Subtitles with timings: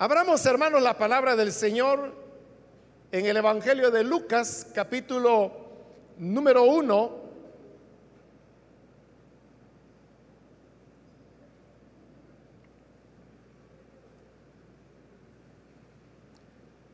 [0.00, 2.14] Abramos, hermanos, la palabra del Señor
[3.10, 5.50] en el Evangelio de Lucas, capítulo
[6.18, 7.16] número uno.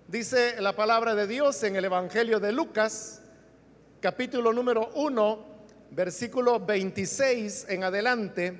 [0.08, 3.20] Dice la palabra de Dios en el Evangelio de Lucas,
[4.00, 5.44] capítulo número uno,
[5.90, 8.58] versículo 26 en adelante.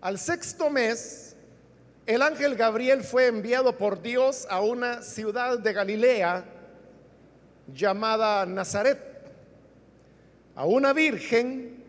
[0.00, 1.29] Al sexto mes,
[2.10, 6.44] el ángel Gabriel fue enviado por Dios a una ciudad de Galilea
[7.72, 8.98] llamada Nazaret,
[10.56, 11.84] a una virgen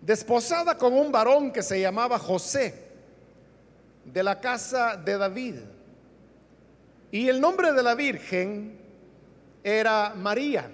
[0.00, 2.86] desposada con un varón que se llamaba José,
[4.04, 5.56] de la casa de David.
[7.10, 8.78] Y el nombre de la virgen
[9.64, 10.70] era María.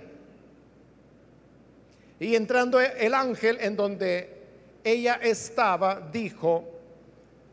[2.20, 4.42] Y entrando el ángel en donde
[4.84, 6.71] ella estaba, dijo,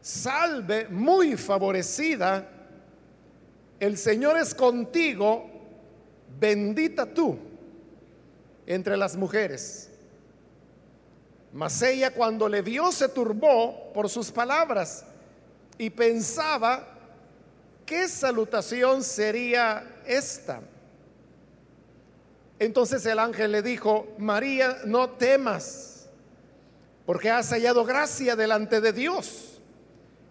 [0.01, 2.47] salve muy favorecida,
[3.79, 5.49] el Señor es contigo,
[6.39, 7.37] bendita tú
[8.65, 9.89] entre las mujeres.
[11.51, 15.05] Mas ella cuando le vio se turbó por sus palabras
[15.77, 16.87] y pensaba,
[17.85, 20.61] ¿qué salutación sería esta?
[22.59, 26.09] Entonces el ángel le dijo, María, no temas,
[27.05, 29.48] porque has hallado gracia delante de Dios.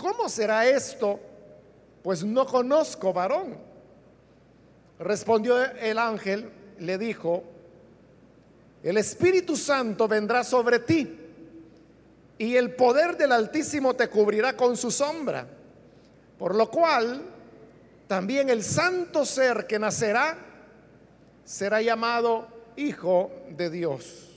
[0.00, 1.20] ¿cómo será esto?
[2.02, 3.56] Pues no conozco varón.
[4.98, 7.44] Respondió el ángel, le dijo,
[8.82, 11.18] el Espíritu Santo vendrá sobre ti
[12.38, 15.46] y el poder del Altísimo te cubrirá con su sombra,
[16.38, 17.22] por lo cual
[18.06, 20.38] también el santo ser que nacerá
[21.44, 24.28] será llamado Hijo de Dios.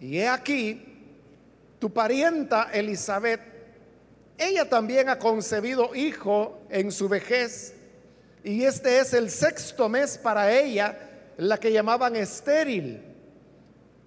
[0.00, 0.84] Y he aquí,
[1.78, 3.57] tu parienta Elizabeth
[4.38, 7.74] ella también ha concebido hijo en su vejez
[8.44, 10.96] y este es el sexto mes para ella,
[11.36, 13.02] la que llamaban estéril,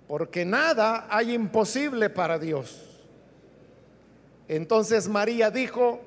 [0.08, 3.02] porque nada hay imposible para Dios.
[4.47, 6.02] Entonces María dijo,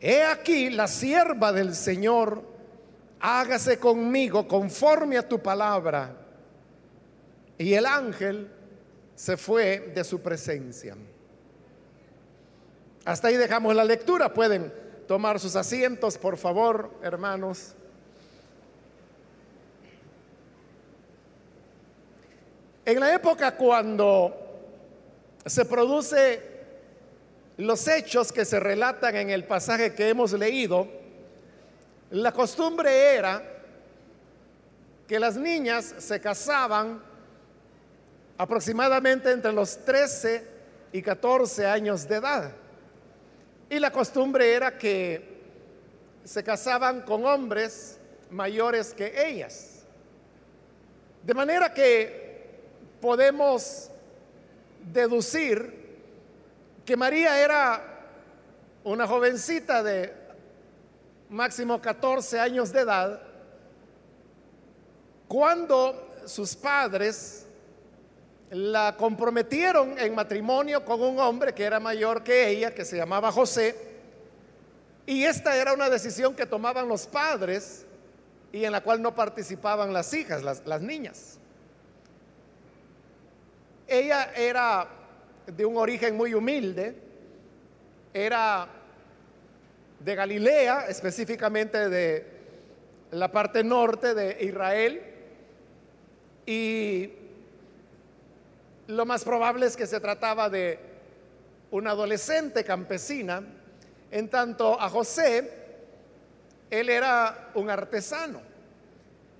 [0.00, 2.42] he aquí la sierva del Señor,
[3.20, 6.14] hágase conmigo conforme a tu palabra.
[7.56, 8.50] Y el ángel
[9.14, 10.96] se fue de su presencia.
[13.04, 14.32] Hasta ahí dejamos la lectura.
[14.32, 14.72] Pueden
[15.06, 17.74] tomar sus asientos, por favor, hermanos.
[22.86, 24.34] En la época cuando
[25.44, 26.54] se produce
[27.56, 30.88] los hechos que se relatan en el pasaje que hemos leído,
[32.10, 33.42] la costumbre era
[35.06, 37.02] que las niñas se casaban
[38.36, 40.46] aproximadamente entre los 13
[40.92, 42.63] y 14 años de edad.
[43.70, 45.34] Y la costumbre era que
[46.24, 47.98] se casaban con hombres
[48.30, 49.84] mayores que ellas.
[51.22, 52.60] De manera que
[53.00, 53.90] podemos
[54.92, 55.84] deducir
[56.84, 57.82] que María era
[58.84, 60.12] una jovencita de
[61.30, 63.22] máximo 14 años de edad
[65.26, 67.43] cuando sus padres
[68.50, 73.32] la comprometieron en matrimonio con un hombre que era mayor que ella, que se llamaba
[73.32, 73.74] José,
[75.06, 77.84] y esta era una decisión que tomaban los padres
[78.52, 81.38] y en la cual no participaban las hijas, las, niñas.
[83.86, 84.88] Ella era
[85.46, 86.94] de un origen muy humilde,
[88.14, 88.68] era
[90.00, 92.26] de Galilea, específicamente de
[93.10, 95.02] la parte norte de Israel,
[96.46, 97.10] y
[98.86, 100.78] lo más probable es que se trataba de
[101.70, 103.42] una adolescente campesina,
[104.10, 105.50] en tanto a José,
[106.70, 108.40] él era un artesano.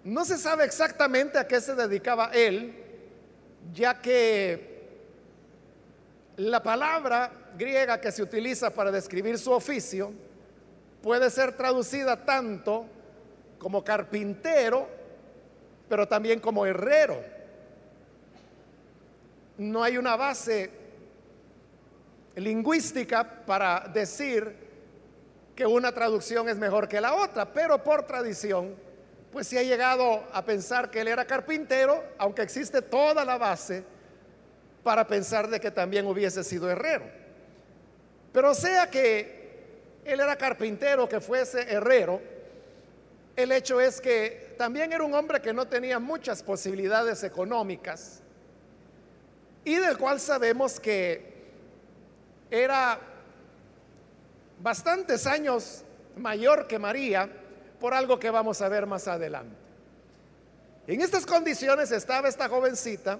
[0.02, 2.74] No se sabe exactamente a qué se dedicaba él,
[3.72, 4.74] ya que
[6.36, 10.12] la palabra griega que se utiliza para describir su oficio
[11.02, 12.86] puede ser traducida tanto
[13.58, 14.88] como carpintero,
[15.88, 17.33] pero también como herrero
[19.58, 20.70] no hay una base
[22.36, 24.64] lingüística para decir
[25.54, 28.74] que una traducción es mejor que la otra, pero por tradición,
[29.30, 33.84] pues se ha llegado a pensar que él era carpintero, aunque existe toda la base
[34.82, 37.04] para pensar de que también hubiese sido herrero.
[38.32, 39.44] Pero sea que
[40.04, 42.20] él era carpintero, que fuese herrero,
[43.36, 48.23] el hecho es que también era un hombre que no tenía muchas posibilidades económicas
[49.64, 51.34] y del cual sabemos que
[52.50, 52.98] era
[54.60, 55.82] bastantes años
[56.16, 57.28] mayor que María,
[57.80, 59.56] por algo que vamos a ver más adelante.
[60.86, 63.18] En estas condiciones estaba esta jovencita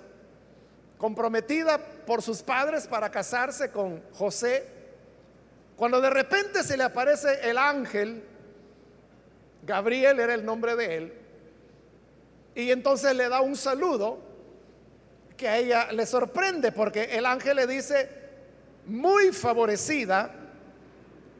[0.98, 4.66] comprometida por sus padres para casarse con José,
[5.76, 8.22] cuando de repente se le aparece el ángel,
[9.66, 11.12] Gabriel era el nombre de él,
[12.54, 14.33] y entonces le da un saludo
[15.36, 18.08] que a ella le sorprende porque el ángel le dice,
[18.86, 20.30] muy favorecida,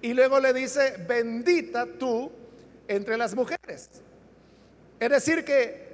[0.03, 2.31] y luego le dice, bendita tú
[2.89, 3.89] entre las mujeres.
[5.01, 5.85] Es decir, que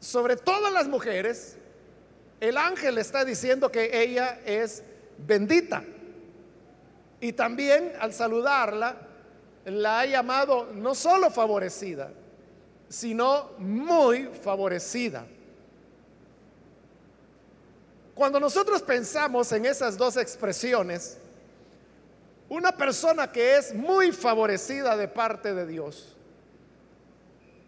[0.00, 1.56] sobre todas las mujeres,
[2.40, 4.82] el ángel está diciendo que ella es
[5.18, 5.84] bendita.
[7.20, 8.96] Y también al saludarla,
[9.64, 12.10] la ha llamado no solo favorecida,
[12.88, 15.26] sino muy favorecida.
[18.16, 21.18] Cuando nosotros pensamos en esas dos expresiones,
[22.48, 26.16] una persona que es muy favorecida de parte de Dios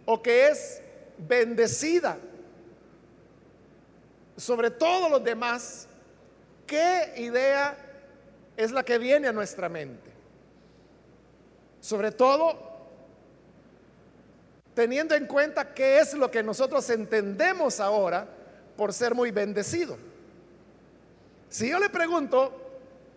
[0.06, 0.80] o que es
[1.18, 2.16] bendecida
[4.38, 5.86] sobre todos los demás,
[6.66, 7.76] ¿qué idea
[8.56, 10.10] es la que viene a nuestra mente?
[11.78, 12.88] Sobre todo,
[14.72, 18.26] teniendo en cuenta qué es lo que nosotros entendemos ahora
[18.78, 20.07] por ser muy bendecido.
[21.48, 22.68] Si yo le pregunto,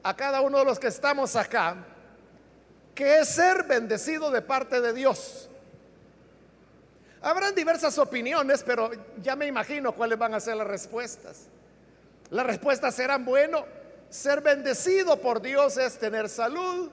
[0.04, 1.76] a cada uno de los que estamos acá
[2.96, 5.50] que es ser bendecido de parte de Dios.
[7.22, 8.92] Habrán diversas opiniones, pero
[9.22, 11.48] ya me imagino cuáles van a ser las respuestas.
[12.30, 13.66] Las respuestas serán, bueno,
[14.10, 16.92] ser bendecido por Dios es tener salud.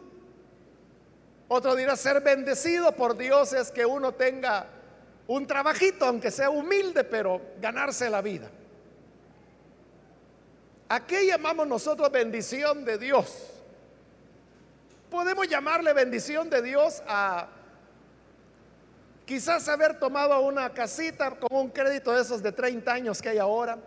[1.49, 4.67] Otro dirá, ser bendecido por Dios es que uno tenga
[5.27, 8.51] un trabajito, aunque sea humilde, pero ganarse la vida.
[10.89, 13.51] ¿A qué llamamos nosotros bendición de Dios?
[15.11, 17.49] Podemos llamarle bendición de Dios a
[19.27, 23.39] quizás haber tomado una casita con un crédito de esos de 30 años que hay
[23.39, 23.79] ahora.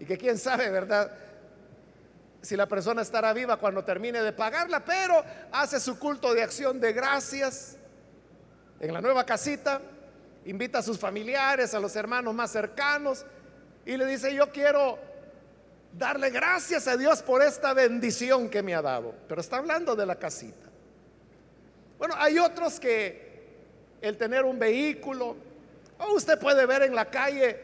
[0.00, 1.12] Y que quién sabe, ¿verdad?
[2.40, 6.80] Si la persona estará viva cuando termine de pagarla, pero hace su culto de acción
[6.80, 7.76] de gracias
[8.80, 9.82] en la nueva casita,
[10.46, 13.26] invita a sus familiares, a los hermanos más cercanos
[13.84, 14.98] y le dice, yo quiero
[15.98, 19.14] darle gracias a Dios por esta bendición que me ha dado.
[19.28, 20.66] Pero está hablando de la casita.
[21.98, 23.26] Bueno, hay otros que
[24.00, 25.36] el tener un vehículo,
[25.98, 27.58] o usted puede ver en la calle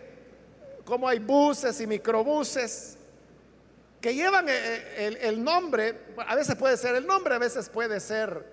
[0.85, 2.97] cómo hay buses y microbuses
[4.01, 5.95] que llevan eh, eh, el, nombre,
[6.27, 8.45] a veces puede ser el nombre, a veces puede ser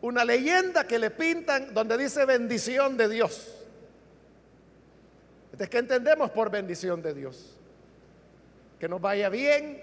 [0.00, 3.52] una leyenda que le pintan donde dice bendición de Dios.
[5.52, 7.55] ¿De qué entendemos por bendición de Dios?
[8.78, 9.82] Que nos vaya bien,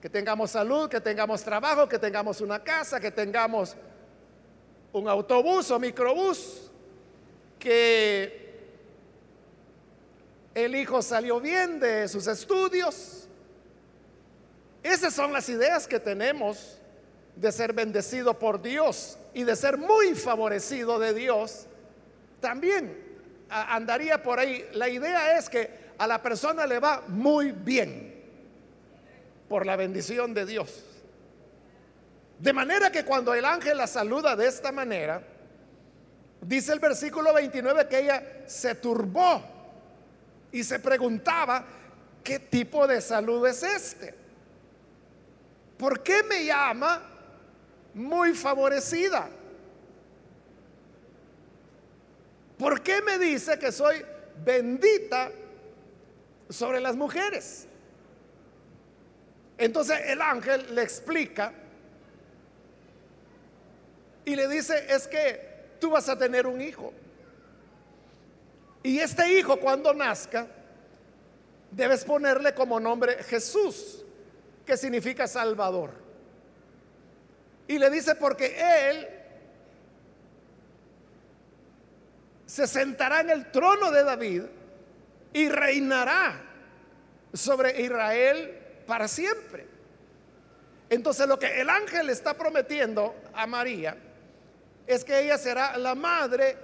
[0.00, 3.74] que tengamos salud, que tengamos trabajo, que tengamos una casa, que tengamos
[4.92, 6.70] un autobús o microbús,
[7.58, 8.44] que
[10.54, 13.28] el hijo salió bien de sus estudios.
[14.82, 16.78] Esas son las ideas que tenemos
[17.36, 21.66] de ser bendecido por Dios y de ser muy favorecido de Dios.
[22.40, 23.02] También
[23.48, 24.68] andaría por ahí.
[24.74, 28.13] La idea es que a la persona le va muy bien
[29.48, 30.84] por la bendición de Dios.
[32.38, 35.22] De manera que cuando el ángel la saluda de esta manera,
[36.40, 39.42] dice el versículo 29 que ella se turbó
[40.52, 41.64] y se preguntaba,
[42.22, 44.14] ¿qué tipo de salud es este?
[45.76, 47.02] ¿Por qué me llama
[47.94, 49.28] muy favorecida?
[52.58, 54.04] ¿Por qué me dice que soy
[54.44, 55.30] bendita
[56.48, 57.66] sobre las mujeres?
[59.56, 61.52] Entonces el ángel le explica
[64.24, 66.92] y le dice, es que tú vas a tener un hijo.
[68.82, 70.46] Y este hijo cuando nazca,
[71.70, 74.04] debes ponerle como nombre Jesús,
[74.66, 75.90] que significa Salvador.
[77.66, 78.56] Y le dice, porque
[78.90, 79.08] él
[82.46, 84.42] se sentará en el trono de David
[85.32, 86.40] y reinará
[87.32, 89.66] sobre Israel para siempre.
[90.90, 93.96] Entonces lo que el ángel está prometiendo a María
[94.86, 96.56] es que ella será la madre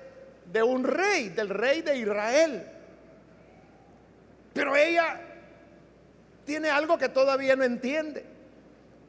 [0.46, 2.66] de un rey, del rey de Israel.
[4.52, 5.20] Pero ella
[6.44, 8.24] tiene algo que todavía no entiende.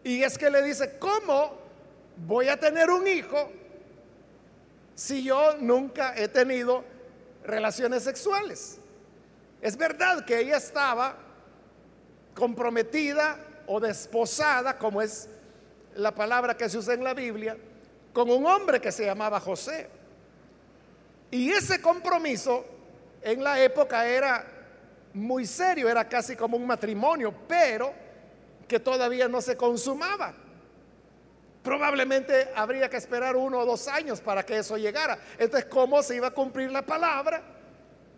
[0.03, 1.57] Y es que le dice, ¿cómo
[2.17, 3.51] voy a tener un hijo
[4.95, 6.83] si yo nunca he tenido
[7.43, 8.79] relaciones sexuales?
[9.61, 11.15] Es verdad que ella estaba
[12.33, 15.29] comprometida o desposada, como es
[15.95, 17.57] la palabra que se usa en la Biblia,
[18.13, 19.87] con un hombre que se llamaba José.
[21.29, 22.65] Y ese compromiso
[23.21, 24.45] en la época era
[25.13, 27.93] muy serio, era casi como un matrimonio, pero
[28.67, 30.33] que todavía no se consumaba.
[31.63, 35.19] Probablemente habría que esperar uno o dos años para que eso llegara.
[35.37, 37.41] Entonces, ¿cómo se iba a cumplir la palabra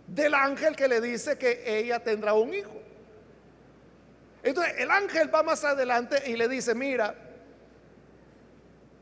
[0.07, 2.82] del ángel que le dice que ella tendrá un hijo?
[4.43, 7.15] Entonces, el ángel va más adelante y le dice, mira,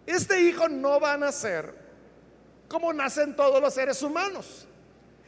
[0.06, 1.82] este hijo no va a nacer
[2.68, 4.66] como nacen todos los seres humanos,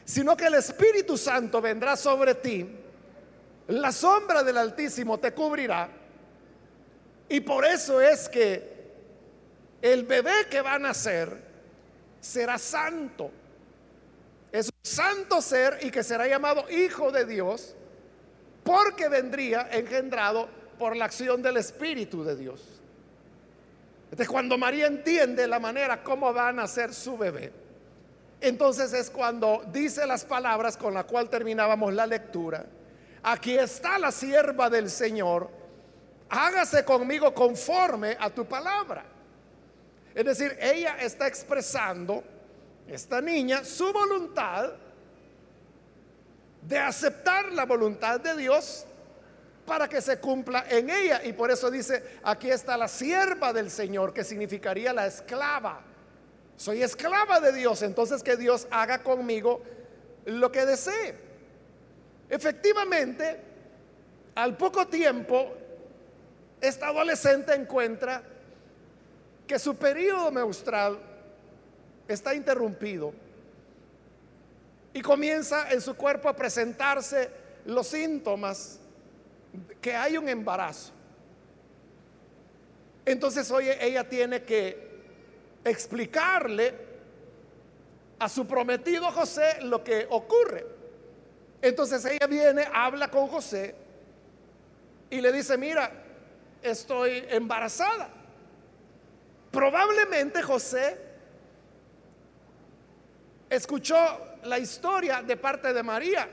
[0.04, 2.66] sino que el Espíritu Santo vendrá sobre ti,
[3.68, 5.90] la sombra del Altísimo te cubrirá,
[7.28, 8.74] y por eso es que
[9.82, 11.36] el bebé que va a nacer
[12.20, 13.30] será santo.
[14.50, 17.74] Es un santo ser y que será llamado Hijo de Dios
[18.64, 22.62] porque vendría engendrado por la acción del Espíritu de Dios.
[24.04, 27.52] Entonces cuando María entiende la manera como va a nacer su bebé,
[28.40, 32.66] entonces es cuando dice las palabras con la cual terminábamos la lectura.
[33.22, 35.48] Aquí está la sierva del Señor,
[36.28, 39.04] hágase conmigo conforme a tu palabra.
[40.14, 42.22] Es decir, ella está expresando,
[42.86, 44.74] esta niña, su voluntad
[46.66, 48.86] de aceptar la voluntad de Dios
[49.66, 51.24] para que se cumpla en ella.
[51.24, 55.82] Y por eso dice, aquí está la sierva del Señor, que significaría la esclava.
[56.56, 59.62] Soy esclava de Dios, entonces que Dios haga conmigo
[60.24, 61.14] lo que desee.
[62.28, 63.40] Efectivamente,
[64.34, 65.52] al poco tiempo,
[66.60, 68.22] esta adolescente encuentra
[69.46, 70.98] que su periodo menstrual
[72.08, 73.12] está interrumpido
[74.94, 77.28] y comienza en su cuerpo a presentarse
[77.66, 78.78] los síntomas
[79.80, 80.92] que hay un embarazo.
[83.04, 84.94] Entonces, oye, ella tiene que
[85.64, 86.74] explicarle
[88.18, 90.64] a su prometido José lo que ocurre.
[91.60, 93.74] Entonces ella viene, habla con José
[95.10, 95.90] y le dice, mira,
[96.62, 98.10] estoy embarazada.
[99.50, 100.98] Probablemente José
[103.50, 103.96] escuchó
[104.44, 106.28] la historia de parte de María.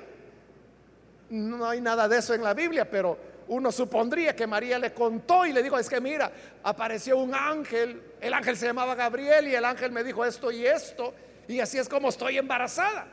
[1.29, 5.45] No hay nada de eso en la Biblia, pero uno supondría que María le contó
[5.45, 6.31] y le dijo, es que mira,
[6.63, 10.65] apareció un ángel, el ángel se llamaba Gabriel y el ángel me dijo esto y
[10.65, 11.13] esto,
[11.47, 13.07] y así es como estoy embarazada.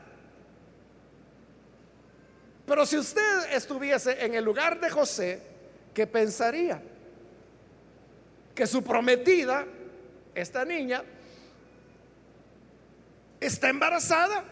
[2.67, 5.41] Pero si usted estuviese en el lugar de José,
[5.95, 6.83] ¿qué pensaría?
[8.55, 9.65] Que su prometida,
[10.35, 11.03] esta niña,
[13.41, 14.45] está embarazada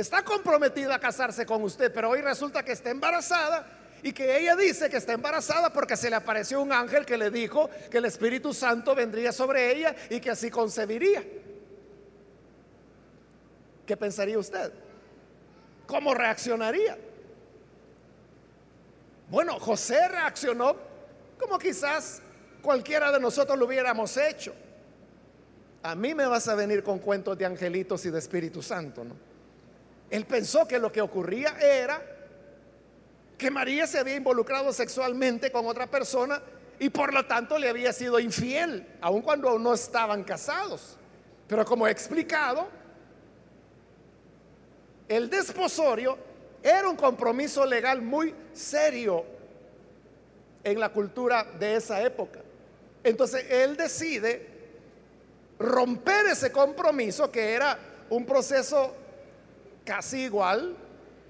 [0.00, 3.66] está comprometida a casarse con usted, pero hoy resulta que está embarazada
[4.02, 7.30] y que ella dice que está embarazada porque se le apareció un ángel que le
[7.30, 11.22] dijo que el Espíritu Santo vendría sobre ella y que así concebiría.
[13.86, 14.72] ¿Qué pensaría usted?
[15.86, 16.96] ¿Cómo reaccionaría?
[19.28, 20.76] Bueno, José reaccionó
[21.38, 22.22] como quizás
[22.62, 24.54] cualquiera de nosotros lo hubiéramos hecho.
[25.82, 29.29] A mí me vas a venir con cuentos de angelitos y de Espíritu Santo, ¿no?
[30.10, 32.02] Él pensó que lo que ocurría era
[33.38, 36.42] que María se había involucrado sexualmente con otra persona
[36.78, 40.96] y por lo tanto le había sido infiel, aun cuando no estaban casados.
[41.46, 42.68] Pero como he explicado,
[45.08, 46.18] el desposorio
[46.62, 49.24] era un compromiso legal muy serio
[50.62, 52.40] en la cultura de esa época.
[53.02, 54.46] Entonces él decide
[55.58, 57.78] romper ese compromiso que era
[58.10, 58.94] un proceso
[59.90, 60.76] casi igual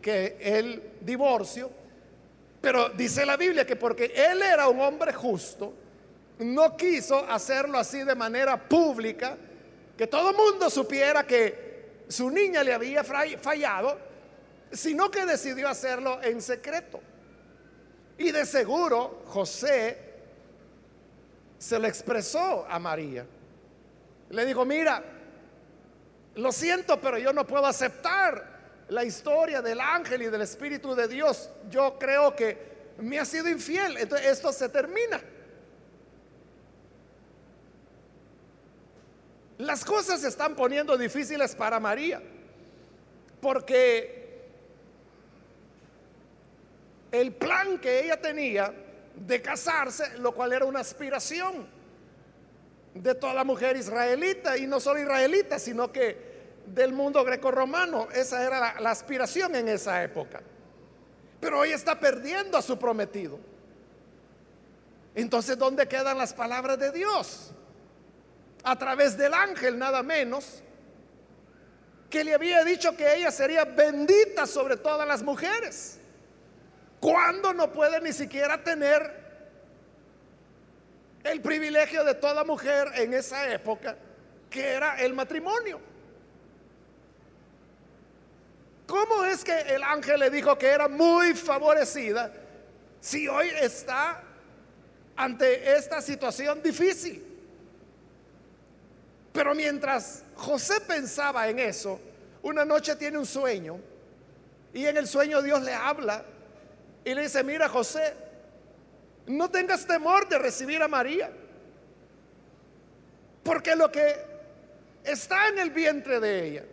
[0.03, 1.71] que el divorcio,
[2.61, 5.73] pero dice la Biblia que porque él era un hombre justo,
[6.41, 9.35] no quiso hacerlo así de manera pública,
[9.97, 13.99] que todo el mundo supiera que su niña le había fallado,
[14.71, 17.01] sino que decidió hacerlo en secreto.
[18.19, 19.97] Y de seguro José
[21.57, 23.25] se lo expresó a María.
[24.29, 25.03] Le dijo, mira,
[26.35, 28.50] lo siento, pero yo no puedo aceptar
[28.91, 32.59] la historia del ángel y del Espíritu de Dios, yo creo que
[32.99, 33.97] me ha sido infiel.
[33.97, 35.21] Entonces esto se termina.
[39.59, 42.21] Las cosas se están poniendo difíciles para María,
[43.41, 44.41] porque
[47.13, 48.75] el plan que ella tenía
[49.15, 51.69] de casarse, lo cual era una aspiración
[52.95, 56.30] de toda la mujer israelita, y no solo israelita, sino que
[56.67, 60.41] del mundo greco-romano, esa era la, la aspiración en esa época.
[61.41, 63.39] Pero hoy está perdiendo a su prometido.
[65.15, 67.53] Entonces, ¿dónde quedan las palabras de Dios?
[68.63, 70.63] a través del ángel nada menos,
[72.09, 75.99] que le había dicho que ella sería bendita sobre todas las mujeres,
[76.99, 79.21] cuando no puede ni siquiera tener
[81.23, 83.97] el privilegio de toda mujer en esa época,
[84.49, 85.81] que era el matrimonio.
[88.91, 92.33] ¿Cómo es que el ángel le dijo que era muy favorecida
[93.01, 94.21] si hoy está
[95.15, 97.25] ante esta situación difícil?
[99.33, 102.01] Pero mientras José pensaba en eso,
[102.43, 103.79] una noche tiene un sueño
[104.75, 106.25] y en el sueño Dios le habla
[107.05, 108.13] y le dice, mira José,
[109.29, 111.31] no tengas temor de recibir a María,
[113.45, 114.17] porque lo que
[115.05, 116.65] está en el vientre de ella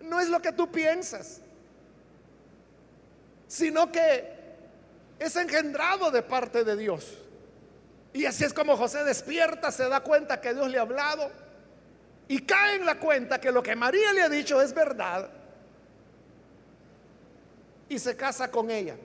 [0.00, 1.40] no es lo que tú piensas,
[3.46, 4.40] sino que
[5.18, 7.18] es engendrado de parte de Dios.
[8.12, 11.30] Y así es como José despierta, se da cuenta que Dios le ha hablado
[12.26, 15.30] y cae en la cuenta que lo que María le ha dicho es verdad
[17.88, 18.96] y se casa con ella.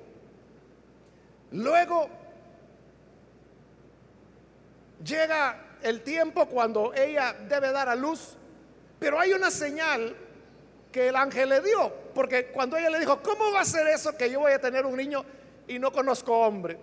[1.52, 2.10] Luego
[5.04, 8.36] llega el tiempo cuando ella debe dar a luz,
[9.00, 10.16] pero hay una señal
[10.96, 14.16] que el ángel le dio, porque cuando ella le dijo, ¿cómo va a ser eso
[14.16, 15.26] que yo voy a tener un niño
[15.68, 16.78] y no conozco hombre?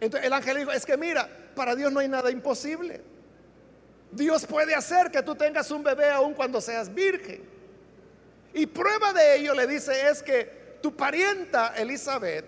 [0.00, 3.02] Entonces el ángel dijo, es que mira, para Dios no hay nada imposible.
[4.10, 7.42] Dios puede hacer que tú tengas un bebé aún cuando seas virgen.
[8.54, 12.46] Y prueba de ello le dice es que tu parienta Elizabeth,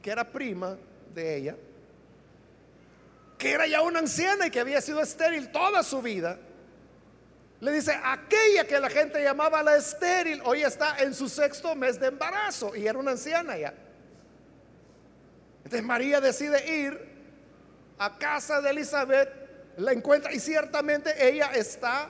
[0.00, 0.78] que era prima
[1.12, 1.56] de ella,
[3.36, 6.38] que era ya una anciana y que había sido estéril toda su vida,
[7.60, 12.00] le dice, aquella que la gente llamaba la estéril, hoy está en su sexto mes
[12.00, 13.74] de embarazo y era una anciana ya.
[15.58, 16.98] Entonces María decide ir
[17.98, 19.28] a casa de Elizabeth,
[19.76, 22.08] la encuentra y ciertamente ella está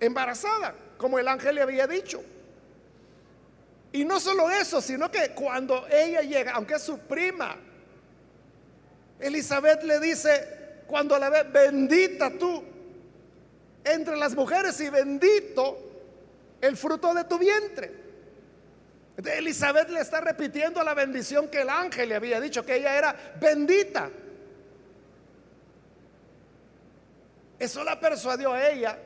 [0.00, 2.22] embarazada, como el ángel le había dicho.
[3.92, 7.56] Y no solo eso, sino que cuando ella llega, aunque es su prima,
[9.18, 12.64] Elizabeth le dice, cuando la ve, bendita tú
[13.84, 15.78] entre las mujeres y bendito
[16.60, 18.00] el fruto de tu vientre.
[19.16, 23.14] Elizabeth le está repitiendo la bendición que el ángel le había dicho, que ella era
[23.40, 24.10] bendita.
[27.58, 28.98] Eso la persuadió a ella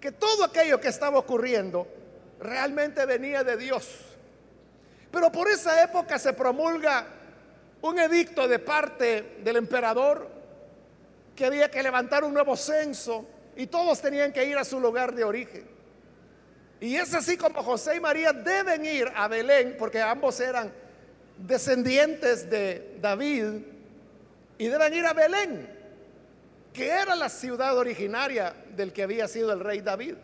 [0.00, 1.86] que todo aquello que estaba ocurriendo
[2.40, 3.88] realmente venía de Dios.
[5.10, 7.06] Pero por esa época se promulga
[7.82, 10.28] un edicto de parte del emperador
[11.36, 15.14] que había que levantar un nuevo censo y todos tenían que ir a su lugar
[15.14, 15.66] de origen.
[16.80, 20.72] Y es así como José y María deben ir a Belén, porque ambos eran
[21.38, 23.62] descendientes de David,
[24.58, 25.68] y deben ir a Belén,
[26.72, 30.14] que era la ciudad originaria del que había sido el rey David.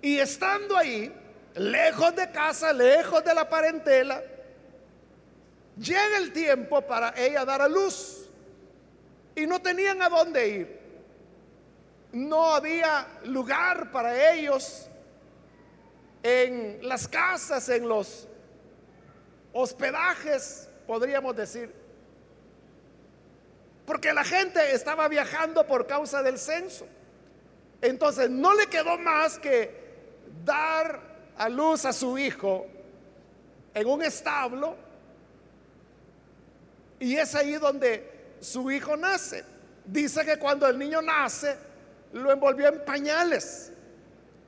[0.00, 1.12] Y estando ahí,
[1.54, 4.22] lejos de casa, lejos de la parentela,
[5.78, 8.28] llega el tiempo para ella dar a luz.
[9.34, 10.81] Y no tenían a dónde ir.
[12.12, 14.88] No había lugar para ellos
[16.22, 18.28] en las casas, en los
[19.52, 21.72] hospedajes, podríamos decir.
[23.86, 26.86] Porque la gente estaba viajando por causa del censo.
[27.80, 29.82] Entonces no le quedó más que
[30.44, 31.00] dar
[31.36, 32.66] a luz a su hijo
[33.74, 34.76] en un establo.
[37.00, 39.44] Y es ahí donde su hijo nace.
[39.84, 41.56] Dice que cuando el niño nace,
[42.12, 43.72] lo envolvió en pañales.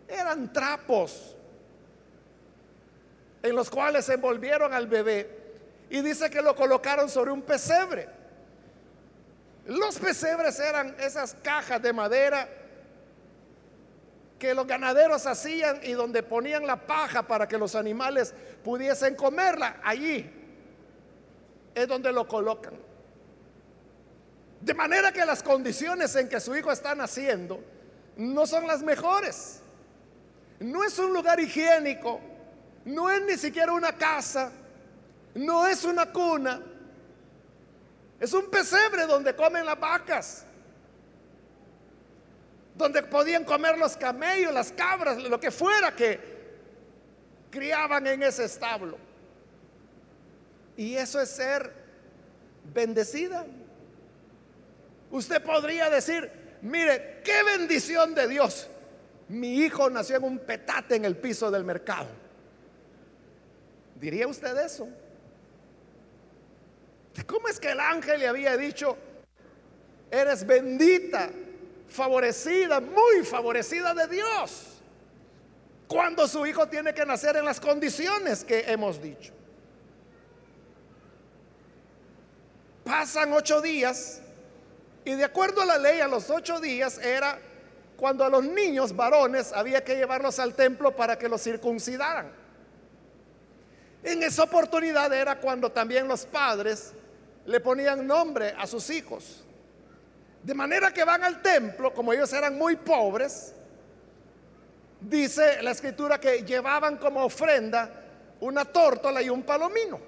[0.08, 1.36] Eran trapos
[3.42, 5.44] en los cuales envolvieron al bebé
[5.90, 8.08] y dice que lo colocaron sobre un pesebre.
[9.66, 12.48] Los pesebres eran esas cajas de madera
[14.38, 19.80] que los ganaderos hacían y donde ponían la paja para que los animales pudiesen comerla.
[19.82, 20.30] Allí
[21.74, 22.74] es donde lo colocan.
[24.64, 27.62] De manera que las condiciones en que su hijo está naciendo
[28.16, 29.60] no son las mejores.
[30.58, 32.18] No es un lugar higiénico,
[32.86, 34.50] no es ni siquiera una casa,
[35.34, 36.62] no es una cuna,
[38.18, 40.46] es un pesebre donde comen las vacas.
[42.74, 46.18] donde podían comer los camellos, las cabras, lo que fuera que
[47.48, 48.96] criaban en ese establo.
[50.76, 51.72] Y eso es ser
[52.72, 53.46] bendecida.
[55.14, 56.28] Usted podría decir,
[56.60, 58.66] mire, qué bendición de Dios.
[59.28, 62.08] Mi hijo nació en un petate en el piso del mercado.
[63.94, 64.88] ¿Diría usted eso?
[67.28, 68.98] ¿Cómo es que el ángel le había dicho,
[70.10, 71.30] eres bendita,
[71.86, 74.82] favorecida, muy favorecida de Dios?
[75.86, 79.32] Cuando su hijo tiene que nacer en las condiciones que hemos dicho.
[82.82, 84.20] Pasan ocho días
[85.04, 87.38] y de acuerdo a la ley a los ocho días era
[87.96, 92.32] cuando a los niños varones había que llevarlos al templo para que los circuncidaran.
[94.02, 96.92] En esa oportunidad era cuando también los padres
[97.46, 99.44] le ponían nombre a sus hijos.
[100.42, 103.54] De manera que van al templo, como ellos eran muy pobres,
[105.00, 107.90] dice la escritura que llevaban como ofrenda
[108.40, 110.00] una tórtola y un palomino,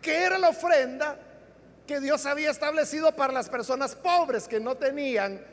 [0.00, 1.18] que era la ofrenda
[1.88, 5.44] que Dios había establecido para las personas pobres que no tenían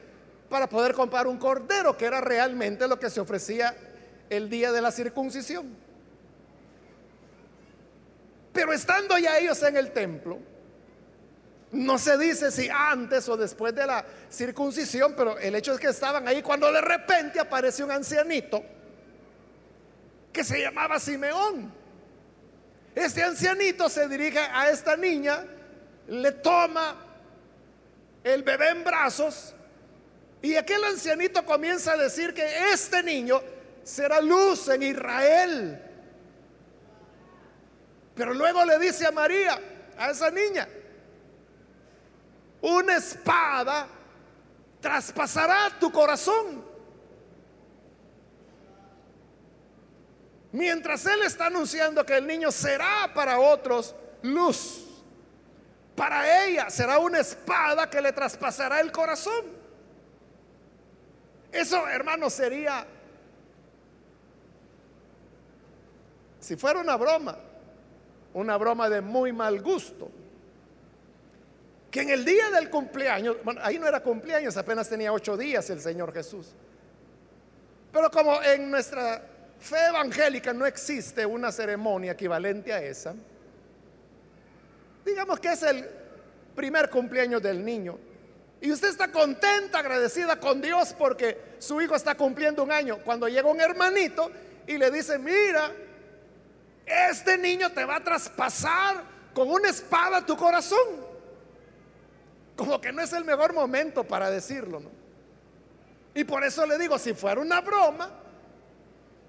[0.50, 3.76] para poder comprar un cordero, que era realmente lo que se ofrecía
[4.30, 5.66] el día de la circuncisión.
[8.52, 10.40] Pero estando ya ellos en el templo,
[11.72, 15.88] no se dice si antes o después de la circuncisión, pero el hecho es que
[15.88, 18.62] estaban ahí cuando de repente aparece un ancianito
[20.34, 21.74] que se llamaba Simeón.
[22.94, 25.46] Este ancianito se dirige a esta niña,
[26.08, 26.96] le toma
[28.24, 29.54] el bebé en brazos
[30.42, 33.42] y aquel ancianito comienza a decir que este niño
[33.84, 35.82] será luz en Israel.
[38.16, 39.60] Pero luego le dice a María,
[39.98, 40.68] a esa niña,
[42.62, 43.88] una espada
[44.80, 46.64] traspasará tu corazón.
[50.52, 54.85] Mientras él está anunciando que el niño será para otros luz,
[55.96, 59.46] para ella será una espada que le traspasará el corazón.
[61.52, 62.86] Eso, hermano, sería,
[66.40, 67.38] si fuera una broma,
[68.34, 70.12] una broma de muy mal gusto
[71.96, 75.70] que en el día del cumpleaños, bueno, ahí no era cumpleaños, apenas tenía ocho días
[75.70, 76.54] el Señor Jesús.
[77.90, 79.26] Pero como en nuestra
[79.58, 83.16] fe evangélica no existe una ceremonia equivalente a esa,
[85.16, 85.90] digamos que es el
[86.54, 87.98] primer cumpleaños del niño.
[88.60, 92.98] Y usted está contenta, agradecida con Dios porque su hijo está cumpliendo un año.
[92.98, 94.30] Cuando llega un hermanito
[94.68, 95.72] y le dice, mira,
[96.86, 101.06] este niño te va a traspasar con una espada tu corazón
[102.58, 104.82] como que no es el mejor momento para decirlo.
[106.14, 108.10] Y por eso le digo, si fuera una broma,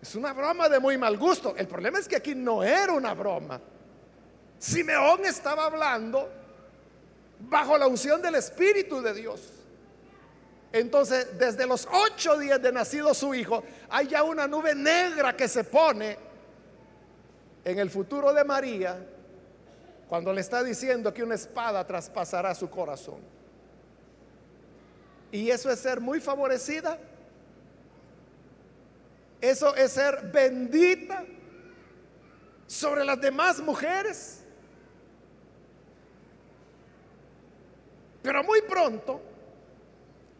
[0.02, 1.54] es una broma de muy mal gusto.
[1.56, 3.60] El problema es que aquí no era una broma.
[4.58, 6.30] Simeón estaba hablando
[7.40, 9.52] bajo la unción del Espíritu de Dios.
[10.72, 15.48] Entonces, desde los ocho días de nacido su hijo, hay ya una nube negra que
[15.48, 16.18] se pone
[17.64, 18.98] en el futuro de María
[20.08, 23.20] cuando le está diciendo que una espada traspasará su corazón.
[25.32, 26.98] Y eso es ser muy favorecida.
[29.40, 31.24] Eso es ser bendita
[32.66, 34.45] sobre las demás mujeres.
[38.26, 39.22] Pero muy pronto,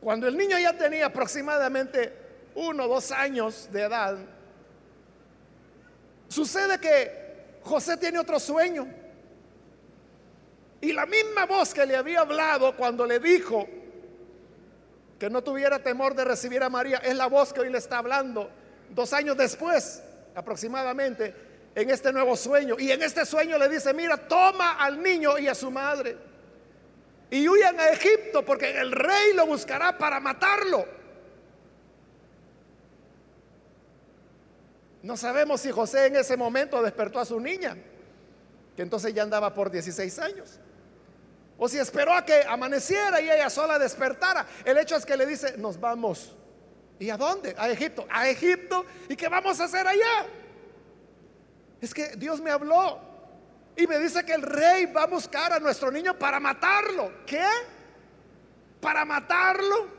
[0.00, 2.12] cuando el niño ya tenía aproximadamente
[2.56, 4.16] uno o dos años de edad,
[6.26, 8.88] sucede que José tiene otro sueño.
[10.80, 13.68] Y la misma voz que le había hablado cuando le dijo
[15.16, 17.98] que no tuviera temor de recibir a María, es la voz que hoy le está
[17.98, 18.50] hablando
[18.90, 20.02] dos años después
[20.34, 21.32] aproximadamente
[21.72, 22.74] en este nuevo sueño.
[22.80, 26.34] Y en este sueño le dice, mira, toma al niño y a su madre
[27.30, 30.86] y huyan a Egipto porque el rey lo buscará para matarlo.
[35.02, 37.76] No sabemos si José en ese momento despertó a su niña,
[38.74, 40.58] que entonces ya andaba por 16 años.
[41.58, 44.46] O si esperó a que amaneciera y ella sola despertara.
[44.64, 46.34] El hecho es que le dice, nos vamos.
[46.98, 47.54] ¿Y a dónde?
[47.56, 48.06] A Egipto.
[48.10, 48.84] A Egipto.
[49.08, 50.26] ¿Y qué vamos a hacer allá?
[51.80, 53.00] Es que Dios me habló
[53.76, 57.24] y me dice que el rey va a buscar a nuestro niño para matarlo.
[57.26, 57.46] ¿Qué?
[58.80, 59.96] ¿Para matarlo?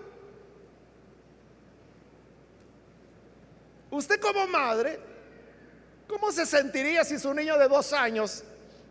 [3.91, 4.99] Usted como madre,
[6.07, 8.43] ¿cómo se sentiría si su niño de dos años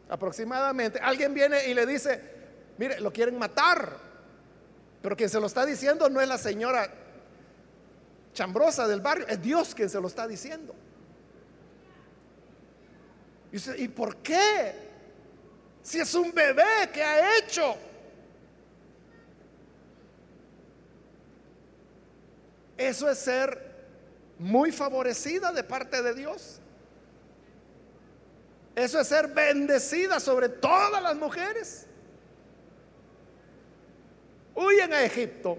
[0.09, 2.37] aproximadamente, alguien viene y le dice,
[2.79, 3.97] Mire, lo quieren matar.
[5.03, 6.89] Pero quien se lo está diciendo no es la señora
[8.33, 10.75] chambrosa del barrio, es Dios quien se lo está diciendo.
[13.53, 14.75] Y, ¿y por qué?
[15.83, 17.77] Si es un bebé que ha hecho.
[22.77, 23.67] Eso es ser
[24.39, 26.61] muy favorecida de parte de Dios.
[28.75, 31.87] Eso es ser bendecida sobre todas las mujeres.
[34.55, 35.57] Huyen a Egipto,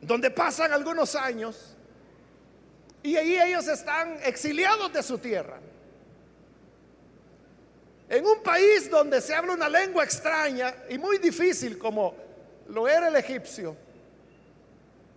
[0.00, 1.74] donde pasan algunos años,
[3.02, 5.60] y ahí ellos están exiliados de su tierra.
[8.08, 12.14] En un país donde se habla una lengua extraña y muy difícil como
[12.68, 13.76] lo era el egipcio,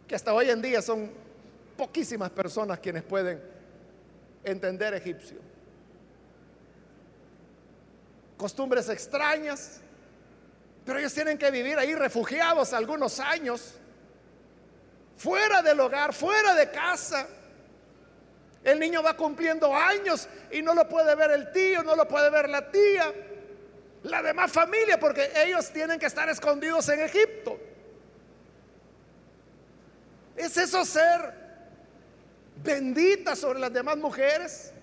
[0.08, 1.12] que hasta hoy en día son
[1.78, 3.42] poquísimas personas quienes pueden
[4.44, 5.50] entender egipcio
[8.40, 9.82] costumbres extrañas,
[10.86, 13.74] pero ellos tienen que vivir ahí refugiados algunos años,
[15.18, 17.28] fuera del hogar, fuera de casa.
[18.64, 22.30] El niño va cumpliendo años y no lo puede ver el tío, no lo puede
[22.30, 23.14] ver la tía,
[24.04, 27.58] la demás familia, porque ellos tienen que estar escondidos en Egipto.
[30.36, 31.34] ¿Es eso ser
[32.64, 34.74] bendita sobre las demás mujeres?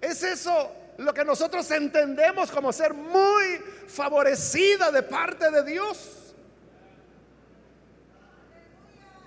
[0.00, 6.19] ¿Es eso lo que nosotros entendemos como ser muy favorecida de parte de Dios?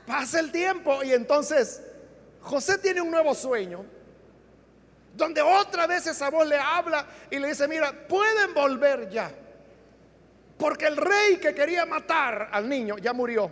[0.06, 1.82] Pasa el tiempo y entonces
[2.42, 3.86] José tiene un nuevo sueño,
[5.16, 9.32] donde otra vez esa voz le habla y le dice, mira, pueden volver ya,
[10.58, 13.50] porque el rey que quería matar al niño ya murió.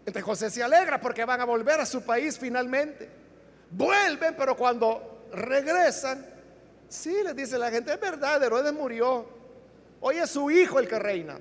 [0.00, 3.08] Entonces José se alegra porque van a volver a su país finalmente.
[3.70, 6.24] Vuelven, pero cuando regresan,
[6.88, 9.28] sí, les dice la gente, es verdad, Herodes murió.
[10.00, 11.38] Hoy es su hijo el que reina.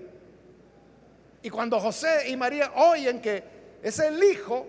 [1.45, 3.43] Y cuando José y María oyen que
[3.83, 4.65] es el hijo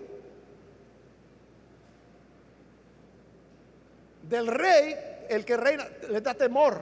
[4.21, 4.95] del rey,
[5.27, 6.79] el que reina, les da temor.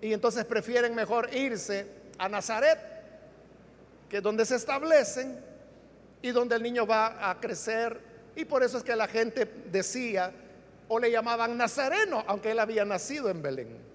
[0.00, 2.78] Y entonces prefieren mejor irse a Nazaret,
[4.08, 5.38] que es donde se establecen
[6.22, 8.00] y donde el niño va a crecer
[8.34, 10.32] y por eso es que la gente decía
[10.88, 13.93] o le llamaban Nazareno, aunque él había nacido en Belén.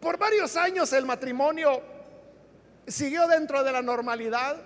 [0.00, 1.82] Por varios años el matrimonio
[2.86, 4.56] siguió dentro de la normalidad.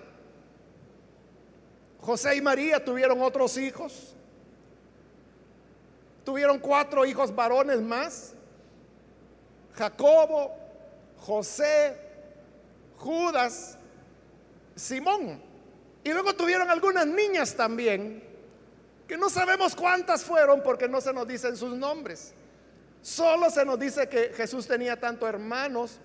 [1.99, 4.15] José y María tuvieron otros hijos.
[6.23, 8.33] Tuvieron cuatro hijos varones más.
[9.73, 10.51] Jacobo,
[11.17, 11.97] José,
[12.97, 13.77] Judas,
[14.75, 15.41] Simón.
[16.03, 18.23] Y luego tuvieron algunas niñas también,
[19.07, 22.33] que no sabemos cuántas fueron porque no se nos dicen sus nombres.
[23.01, 25.99] Solo se nos dice que Jesús tenía tanto hermanos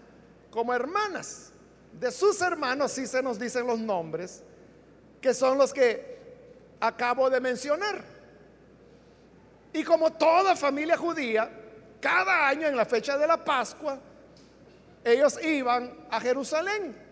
[0.51, 1.53] como hermanas.
[1.93, 4.43] De sus hermanos sí se nos dicen los nombres,
[5.21, 6.17] que son los que
[6.81, 8.03] acabo de mencionar.
[9.73, 11.51] Y como toda familia judía,
[12.01, 13.99] cada año en la fecha de la Pascua,
[15.05, 17.07] ellos iban a Jerusalén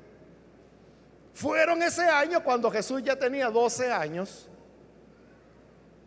[1.35, 4.49] fueron ese año cuando Jesús ya tenía 12 años.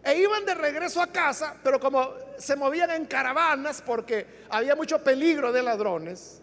[0.02, 5.04] E iban de regreso a casa, pero como se movían en caravanas porque había mucho
[5.04, 6.42] peligro de ladrones.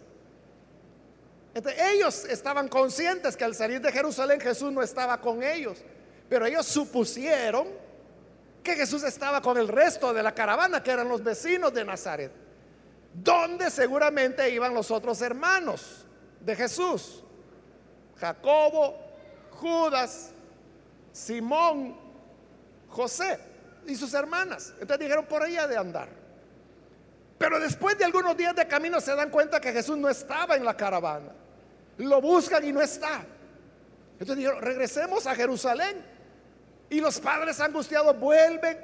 [1.54, 5.78] Entonces, ellos estaban conscientes que al salir de Jerusalén Jesús no estaba con ellos,
[6.28, 7.68] pero ellos supusieron
[8.62, 12.32] que Jesús estaba con el resto de la caravana, que eran los vecinos de Nazaret,
[13.12, 16.06] donde seguramente iban los otros hermanos
[16.40, 17.22] de Jesús.
[18.16, 18.98] Jacobo,
[19.50, 20.32] Judas,
[21.12, 21.96] Simón,
[22.88, 23.53] José
[23.86, 24.72] y sus hermanas.
[24.80, 26.08] Entonces dijeron, por ahí de andar.
[27.38, 30.64] Pero después de algunos días de camino se dan cuenta que Jesús no estaba en
[30.64, 31.32] la caravana.
[31.98, 33.24] Lo buscan y no está.
[34.12, 36.04] Entonces dijeron, regresemos a Jerusalén.
[36.90, 38.78] Y los padres angustiados vuelven.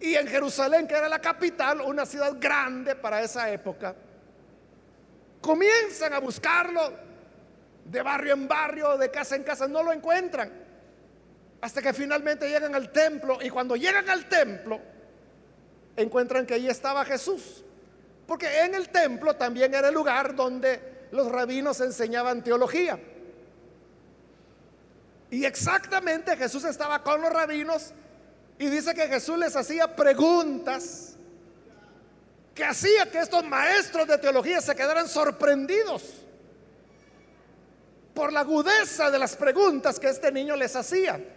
[0.00, 3.94] Y en Jerusalén, que era la capital, una ciudad grande para esa época,
[5.40, 6.92] comienzan a buscarlo
[7.84, 10.65] de barrio en barrio, de casa en casa, no lo encuentran.
[11.66, 14.78] Hasta que finalmente llegan al templo y cuando llegan al templo,
[15.96, 17.64] encuentran que allí estaba Jesús.
[18.24, 23.00] Porque en el templo también era el lugar donde los rabinos enseñaban teología.
[25.28, 27.92] Y exactamente Jesús estaba con los rabinos
[28.60, 31.16] y dice que Jesús les hacía preguntas
[32.54, 36.04] que hacía que estos maestros de teología se quedaran sorprendidos
[38.14, 41.32] por la agudeza de las preguntas que este niño les hacía.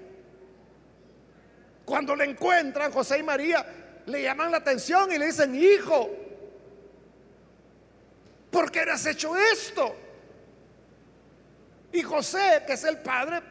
[1.89, 3.65] Cuando le encuentran, José y María
[4.05, 6.07] le llaman la atención y le dicen, hijo,
[8.51, 9.95] ¿por qué has hecho esto?
[11.91, 13.41] Y José, que es el padre,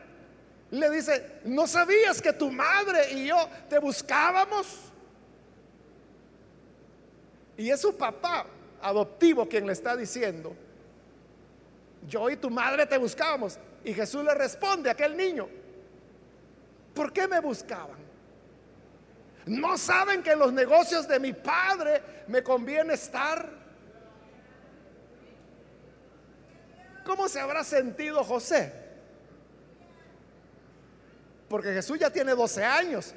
[0.70, 4.82] le dice, ¿no sabías que tu madre y yo te buscábamos?
[7.56, 8.46] Y es su papá
[8.80, 10.54] adoptivo quien le está diciendo,
[12.06, 13.58] yo y tu madre te buscábamos.
[13.82, 15.48] Y Jesús le responde a aquel niño,
[16.94, 18.07] ¿por qué me buscaban?
[19.48, 23.48] ¿No saben que en los negocios de mi padre me conviene estar?
[27.04, 28.70] ¿Cómo se habrá sentido José?
[31.48, 33.14] Porque Jesús ya tiene 12 años.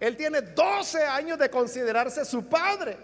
[0.00, 2.96] Él tiene 12 años de considerarse su padre.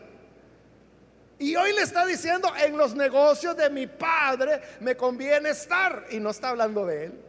[1.39, 6.07] Y hoy le está diciendo, en los negocios de mi padre me conviene estar.
[6.11, 7.26] Y no está hablando de él.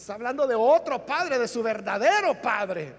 [0.00, 2.90] Está hablando de otro padre, de su verdadero padre.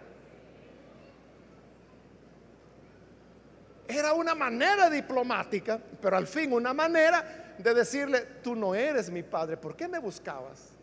[3.87, 9.23] Era una manera diplomática, pero al fin una manera de decirle, tú no eres mi
[9.23, 10.73] padre, ¿por qué me buscabas?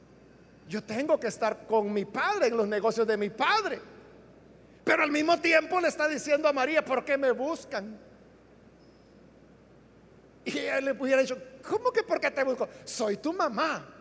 [0.68, 3.80] Yo tengo que estar con mi padre en los negocios de mi padre.
[4.82, 7.96] Pero al mismo tiempo le está diciendo a María, ¿por qué me buscan?
[10.44, 12.68] Y ella le hubiera dicho, ¿cómo que por qué te busco?
[12.82, 13.94] Soy tu mamá.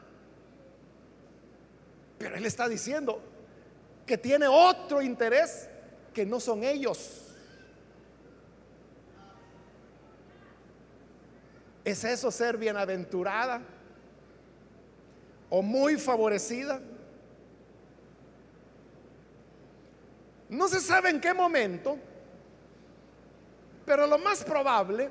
[2.27, 3.21] Pero él está diciendo
[4.05, 5.69] que tiene otro interés
[6.13, 7.33] que no son ellos.
[11.85, 13.61] ¿Es eso ser bienaventurada
[15.49, 16.81] o muy favorecida?
[20.49, 21.97] No se sabe en qué momento,
[23.85, 25.09] pero lo más probable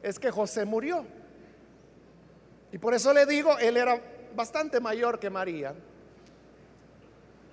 [0.00, 1.04] es que José murió.
[2.70, 4.00] Y por eso le digo, él era
[4.36, 5.74] bastante mayor que María.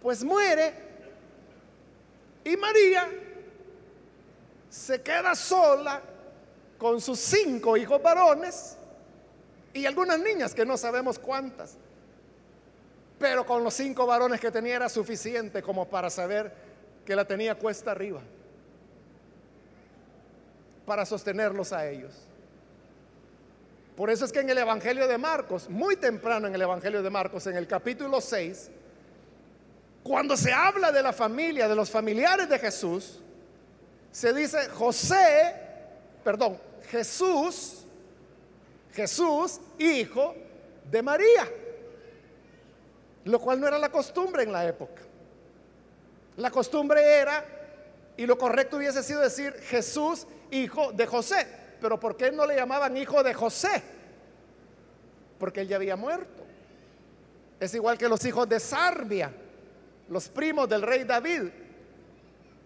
[0.04, 0.74] Pues muere
[2.44, 3.10] y María
[4.70, 6.02] se queda sola
[6.78, 8.76] con sus cinco hijos varones
[9.74, 11.78] y algunas niñas que no sabemos cuántas.
[13.18, 16.54] Pero con los cinco varones que tenía era suficiente como para saber
[17.06, 18.20] que la tenía cuesta arriba
[20.86, 22.28] para sostenerlos a ellos.
[23.96, 27.10] Por eso es que en el Evangelio de Marcos, muy temprano en el Evangelio de
[27.10, 28.70] Marcos, en el capítulo 6,
[30.04, 33.22] cuando se habla de la familia, de los familiares de Jesús,
[34.12, 35.56] se dice José,
[36.24, 37.86] perdón, Jesús,
[38.92, 40.36] Jesús, hijo
[40.92, 41.50] de María,
[43.24, 45.02] lo cual no era la costumbre en la época.
[46.36, 47.46] La costumbre era,
[48.18, 51.48] y lo correcto hubiese sido decir Jesús, hijo de José.
[51.80, 53.82] Pero ¿por qué no le llamaban hijo de José?
[55.40, 56.44] Porque él ya había muerto.
[57.60, 59.32] Es igual que los hijos de Sarbia,
[60.10, 61.44] los primos del rey David,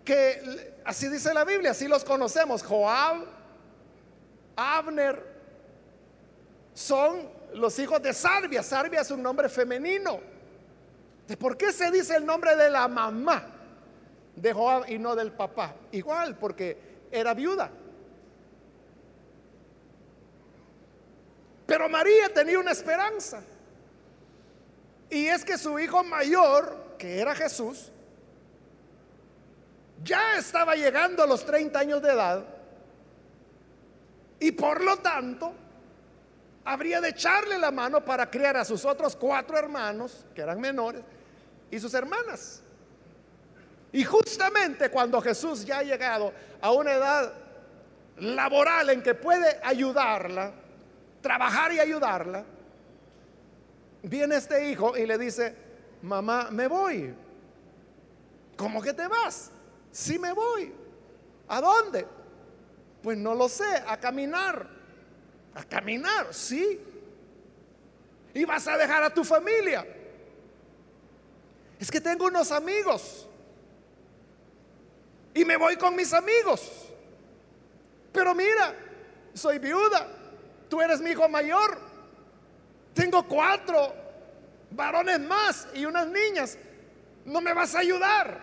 [0.03, 2.63] que así dice la Biblia, así los conocemos.
[2.63, 3.25] Joab,
[4.55, 5.21] Abner,
[6.73, 8.63] son los hijos de Sarbia.
[8.63, 10.19] Sarbia es un nombre femenino.
[11.27, 13.53] ¿De por qué se dice el nombre de la mamá?
[14.37, 15.75] de Joab y no del papá.
[15.91, 16.77] Igual, porque
[17.11, 17.69] era viuda.
[21.65, 23.41] Pero María tenía una esperanza.
[25.09, 27.91] Y es que su hijo mayor, que era Jesús,
[30.03, 32.45] ya estaba llegando a los 30 años de edad.
[34.39, 35.53] Y por lo tanto,
[36.63, 41.01] habría de echarle la mano para criar a sus otros cuatro hermanos, que eran menores,
[41.71, 42.61] y sus hermanas.
[43.91, 47.33] Y justamente cuando Jesús ya ha llegado a una edad
[48.17, 50.51] laboral en que puede ayudarla,
[51.21, 52.43] trabajar y ayudarla,
[54.03, 55.66] viene este hijo y le dice,
[56.01, 57.13] mamá, me voy.
[58.55, 59.51] ¿Cómo que te vas?
[59.91, 60.73] Sí me voy.
[61.47, 62.05] ¿A dónde?
[63.01, 64.67] Pues no lo sé, a caminar.
[65.53, 66.79] A caminar, sí.
[68.33, 69.85] Y vas a dejar a tu familia.
[71.79, 73.27] Es que tengo unos amigos
[75.33, 76.87] y me voy con mis amigos.
[78.11, 78.73] Pero mira,
[79.33, 80.07] soy viuda,
[80.67, 81.77] tú eres mi hijo mayor,
[82.95, 83.93] tengo cuatro
[84.71, 86.57] varones más y unas niñas,
[87.25, 88.41] no me vas a ayudar.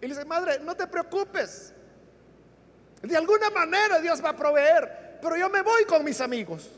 [0.00, 1.72] Y le dice, madre, no te preocupes,
[3.02, 6.70] de alguna manera Dios va a proveer, pero yo me voy con mis amigos.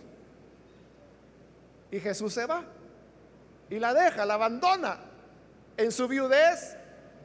[1.90, 2.64] Y Jesús se va
[3.70, 4.98] y la deja, la abandona
[5.76, 6.76] en su viudez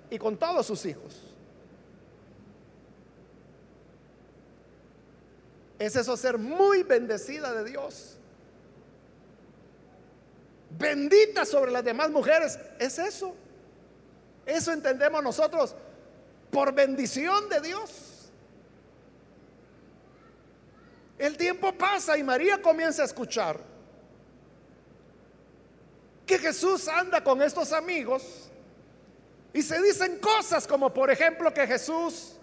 [0.10, 1.22] y con todos sus hijos.
[5.80, 8.13] Es eso ser muy bendecida de Dios.
[10.78, 12.60] Bendita sobre las demás mujeres.
[12.80, 13.36] Es eso.
[14.46, 15.76] Eso entendemos nosotros
[16.52, 18.30] por bendición de Dios.
[21.18, 23.60] El tiempo pasa y María comienza a escuchar
[26.26, 28.50] que Jesús anda con estos amigos
[29.54, 32.34] y se dicen cosas como por ejemplo que Jesús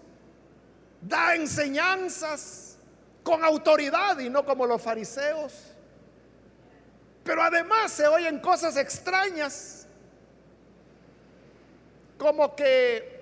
[1.01, 2.77] da enseñanzas
[3.23, 5.70] con autoridad y no como los fariseos.
[7.23, 9.85] Pero además se oyen cosas extrañas,
[12.17, 13.21] como que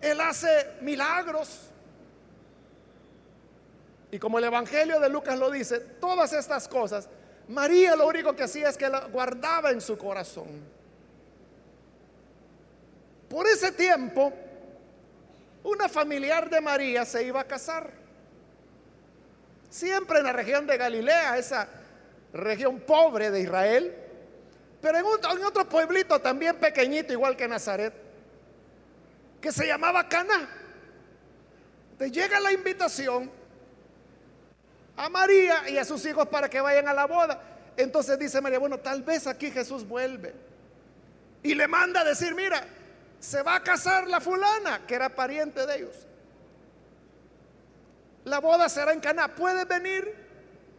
[0.00, 1.70] Él hace milagros.
[4.10, 7.08] Y como el Evangelio de Lucas lo dice, todas estas cosas,
[7.48, 10.62] María lo único que hacía es que la guardaba en su corazón.
[13.28, 14.32] Por ese tiempo,
[15.64, 17.90] una familiar de María se iba a casar.
[19.68, 21.66] Siempre en la región de Galilea, esa
[22.34, 23.94] región pobre de Israel,
[24.82, 27.94] pero en, otro pueblito también pequeñito, igual que Nazaret,
[29.40, 30.48] que se llamaba Caná.
[31.96, 33.30] Te llega la invitación
[34.96, 37.40] a María y a sus hijos para que vayan a la boda.
[37.76, 40.34] Entonces dice María, bueno, tal vez aquí Jesús vuelve.
[41.42, 42.66] Y le manda a decir, mira,
[43.20, 46.06] se va a casar la fulana, que era pariente de ellos.
[48.24, 50.23] La boda será en Caná, ¿puedes venir?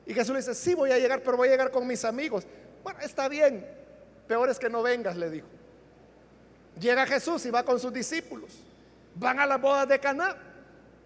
[0.05, 2.45] Y Jesús le dice, sí voy a llegar, pero voy a llegar con mis amigos.
[2.83, 3.65] Bueno, está bien,
[4.27, 5.47] peor es que no vengas, le dijo.
[6.79, 8.51] Llega Jesús y va con sus discípulos.
[9.15, 10.35] Van a la boda de Caná.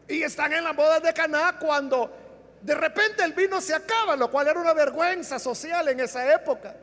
[0.08, 2.12] Y están en la boda de Caná cuando
[2.62, 6.76] de repente el vino se acaba, lo cual era una vergüenza social en esa época.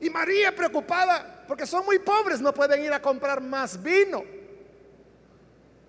[0.00, 4.24] Y María preocupada, porque son muy pobres, no pueden ir a comprar más vino.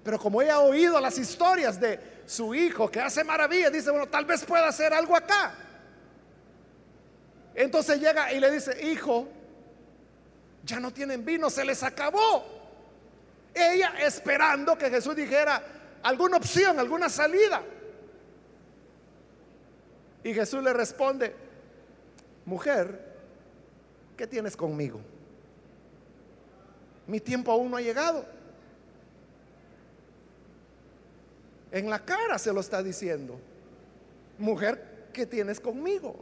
[0.04, 4.08] Pero como ella ha oído las historias de su hijo que hace maravillas, dice, bueno,
[4.08, 5.54] tal vez pueda hacer algo acá.
[7.54, 9.28] Entonces llega y le dice, hijo,
[10.64, 12.46] ya no tienen vino, se les acabó.
[13.54, 15.62] Ella esperando que Jesús dijera
[16.04, 17.62] alguna opción, alguna salida.
[20.24, 21.36] Y Jesús le responde,
[22.46, 23.16] mujer,
[24.16, 25.02] ¿qué tienes conmigo?
[27.08, 28.26] Mi tiempo aún no ha llegado.
[31.72, 33.40] En la cara se lo está diciendo.
[34.38, 36.16] Mujer, ¿qué tienes conmigo?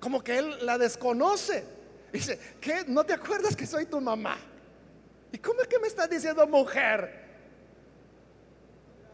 [0.00, 1.64] Como que él la desconoce.
[2.12, 2.84] Dice, ¿qué?
[2.86, 4.38] ¿No te acuerdas que soy tu mamá?
[5.30, 7.26] ¿Y cómo es que me estás diciendo, mujer,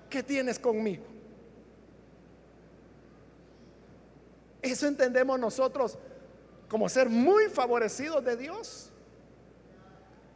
[0.09, 1.05] ¿qué tienes conmigo?
[4.61, 5.99] Eso entendemos nosotros
[6.68, 8.91] como ser muy favorecidos de Dios.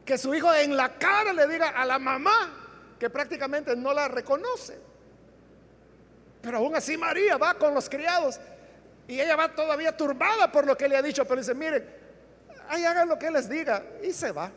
[0.05, 2.66] Que su hijo en la cara le diga a la mamá
[2.99, 4.79] que prácticamente no la reconoce.
[6.41, 8.41] Pero aún así María va con los criados
[9.09, 11.89] y ella va todavía turbada por lo que le ha dicho, pero dice, miren,
[12.69, 14.51] ahí hagan lo que les diga y se va.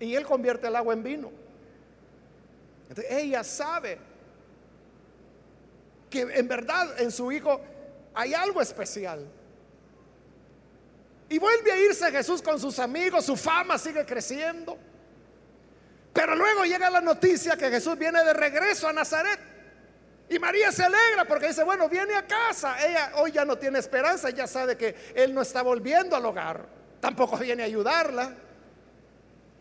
[0.00, 1.30] Y él convierte el agua en vino.
[3.08, 3.98] ella sabe
[6.10, 7.60] que en verdad en su hijo
[8.14, 9.26] hay algo especial.
[11.32, 14.76] Y vuelve a irse Jesús con sus amigos, su fama sigue creciendo.
[16.12, 19.40] Pero luego llega la noticia que Jesús viene de regreso a Nazaret.
[20.28, 22.86] Y María se alegra porque dice, bueno, viene a casa.
[22.86, 26.66] Ella hoy ya no tiene esperanza, ya sabe que él no está volviendo al hogar.
[27.00, 28.34] Tampoco viene a ayudarla.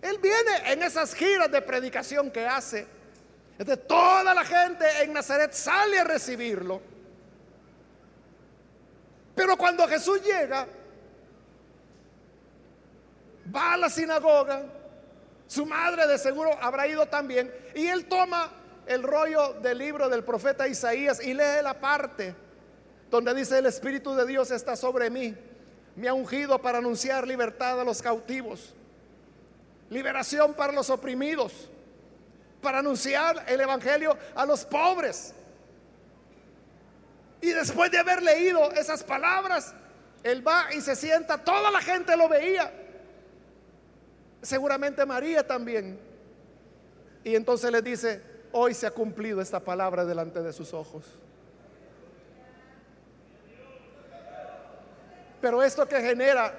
[0.01, 2.85] Él viene en esas giras de predicación que hace.
[3.57, 6.81] De toda la gente en Nazaret sale a recibirlo.
[9.33, 10.67] Pero cuando Jesús llega,
[13.53, 14.63] va a la sinagoga,
[15.47, 18.51] su madre de seguro habrá ido también, y él toma
[18.85, 22.35] el rollo del libro del profeta Isaías y lee la parte
[23.09, 25.35] donde dice, el Espíritu de Dios está sobre mí,
[25.95, 28.73] me ha ungido para anunciar libertad a los cautivos,
[29.89, 31.69] liberación para los oprimidos,
[32.61, 35.33] para anunciar el Evangelio a los pobres
[37.41, 39.73] y después de haber leído esas palabras,
[40.23, 42.71] él va y se sienta, toda la gente lo veía.
[44.41, 45.99] Seguramente María también.
[47.23, 48.21] Y entonces le dice,
[48.51, 51.05] hoy se ha cumplido esta palabra delante de sus ojos.
[55.39, 56.53] Pero esto que genera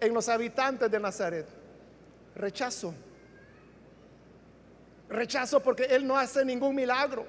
[0.00, 1.46] en los habitantes de Nazaret,
[2.34, 2.94] rechazo.
[5.08, 7.26] Rechazo porque Él no hace ningún milagro.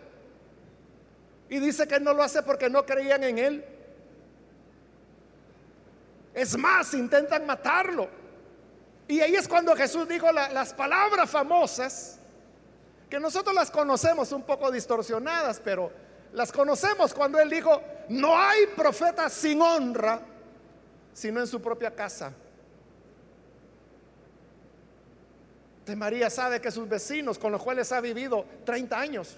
[1.50, 3.66] Y dice que no lo hace porque no creían en él.
[6.34, 8.08] Es más, intentan matarlo.
[9.10, 12.20] Y ahí es cuando Jesús dijo las palabras famosas,
[13.10, 15.92] que nosotros las conocemos un poco distorsionadas, pero
[16.32, 20.22] las conocemos cuando él dijo, no hay profeta sin honra,
[21.12, 22.32] sino en su propia casa.
[25.96, 29.38] María sabe que sus vecinos con los cuales ha vivido 30 años,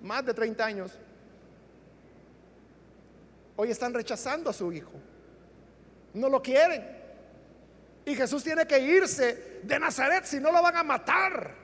[0.00, 0.92] más de 30 años,
[3.56, 4.92] hoy están rechazando a su hijo.
[6.14, 6.99] No lo quieren.
[8.04, 11.54] Y Jesús tiene que irse de Nazaret si no lo van a matar.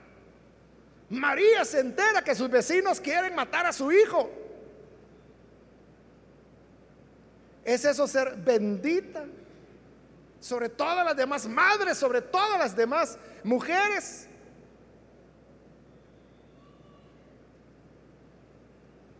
[1.09, 4.31] María se entera que sus vecinos quieren matar a su hijo.
[7.65, 9.25] ¿Es eso ser bendita?
[10.41, 14.29] Sobre todas las demás madres, sobre todas las demás mujeres.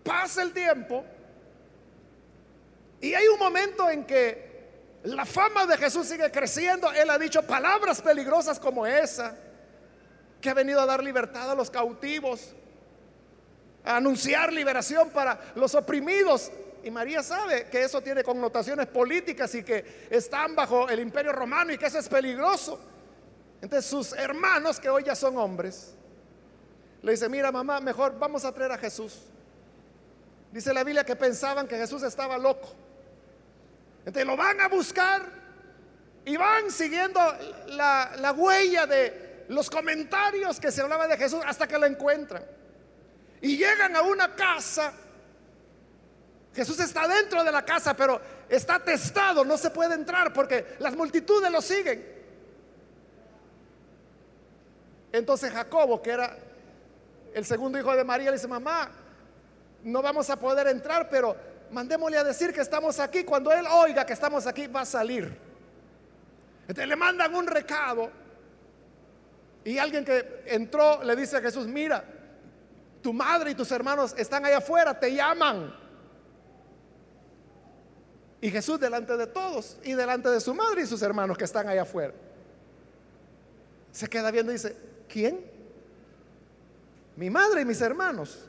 [0.05, 1.05] Pasa el tiempo
[3.01, 4.46] y hay un momento en que
[5.15, 6.91] la fama de Jesús sigue creciendo.
[6.93, 9.37] Él ha dicho palabras peligrosas como esa,
[10.41, 12.55] que ha venido a dar libertad a los cautivos,
[13.85, 16.51] a anunciar liberación para los oprimidos.
[16.83, 21.73] Y María sabe que eso tiene connotaciones políticas y que están bajo el imperio romano
[21.73, 22.81] y que eso es peligroso.
[23.61, 25.95] Entonces sus hermanos, que hoy ya son hombres,
[27.03, 29.23] le dice, mira mamá, mejor vamos a traer a Jesús.
[30.53, 32.86] Dice la Biblia que pensaban que Jesús estaba loco.
[34.07, 35.21] Entonces lo van a buscar
[36.25, 37.21] y van siguiendo
[37.67, 42.45] la, huella de los comentarios que se hablaba de Jesús hasta que lo encuentran.
[43.41, 44.93] Y llegan a una casa.
[46.55, 50.95] Jesús está dentro de la casa, pero está testado, no se puede entrar porque las
[50.95, 52.15] multitudes lo siguen.
[55.11, 56.37] Entonces Jacobo, que era
[57.35, 58.89] el segundo hijo de María, le dice, mamá,
[59.83, 63.25] no vamos a poder entrar, pero mandémosle a decir que estamos aquí.
[63.25, 65.37] Cuando él oiga que estamos aquí, va a salir.
[66.63, 68.11] Entonces le mandan un recado.
[69.65, 72.05] Y alguien que entró le dice a Jesús, mira,
[73.03, 75.75] tu madre y tus hermanos están allá afuera, te llaman.
[78.41, 81.69] Y Jesús delante de todos y delante de su madre y sus hermanos que están
[81.69, 82.13] allá afuera.
[83.93, 84.77] Se queda viendo y dice,
[85.09, 85.41] ¿quién?
[87.17, 88.47] Mi madre y mis hermanos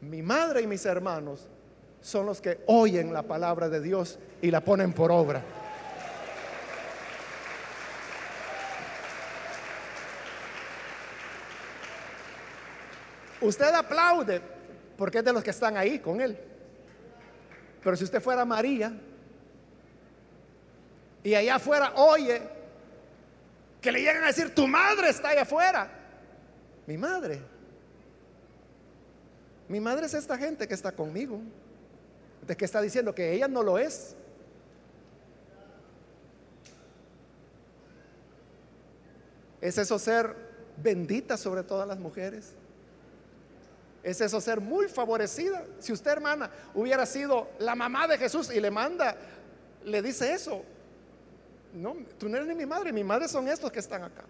[0.00, 1.48] mi madre y mis hermanos
[2.00, 5.42] son los que oyen la palabra de Dios y la ponen por obra.
[13.40, 14.40] Usted aplaude
[14.96, 16.38] porque es de los que están ahí con él.
[17.82, 18.92] Pero si usted fuera María
[21.22, 22.42] y allá afuera oye
[23.80, 25.88] que le llegan a decir, tu madre está allá afuera.
[26.86, 27.57] Mi madre.
[29.68, 31.40] Mi madre es esta gente que está conmigo,
[32.46, 34.16] de que está diciendo que ella no lo es.
[39.60, 40.34] ¿Es eso ser
[40.76, 42.52] bendita sobre todas las mujeres?
[44.02, 45.64] ¿Es eso ser muy favorecida?
[45.80, 49.16] Si usted, hermana, hubiera sido la mamá de Jesús y le manda,
[49.84, 50.62] le dice eso.
[51.74, 54.24] No, tú no eres ni mi madre, mi madre son estos que están acá.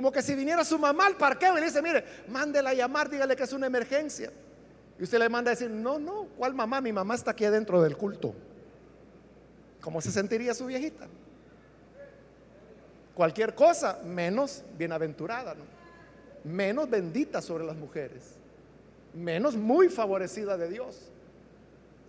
[0.00, 3.10] Como que si viniera su mamá al parqueo y le dice, mire, mándela a llamar,
[3.10, 4.32] dígale que es una emergencia.
[4.98, 6.80] Y usted le manda a decir, no, no, ¿cuál mamá?
[6.80, 8.34] Mi mamá está aquí adentro del culto.
[9.82, 11.06] ¿Cómo se sentiría su viejita?
[13.14, 15.64] Cualquier cosa menos bienaventurada, ¿no?
[16.44, 18.22] menos bendita sobre las mujeres,
[19.12, 21.10] menos muy favorecida de Dios.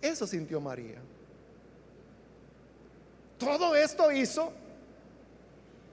[0.00, 0.98] Eso sintió María.
[3.36, 4.50] Todo esto hizo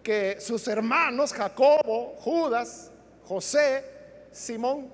[0.04, 2.92] que sus hermanos, Jacobo, Judas,
[3.26, 3.84] José,
[4.32, 4.92] Simón,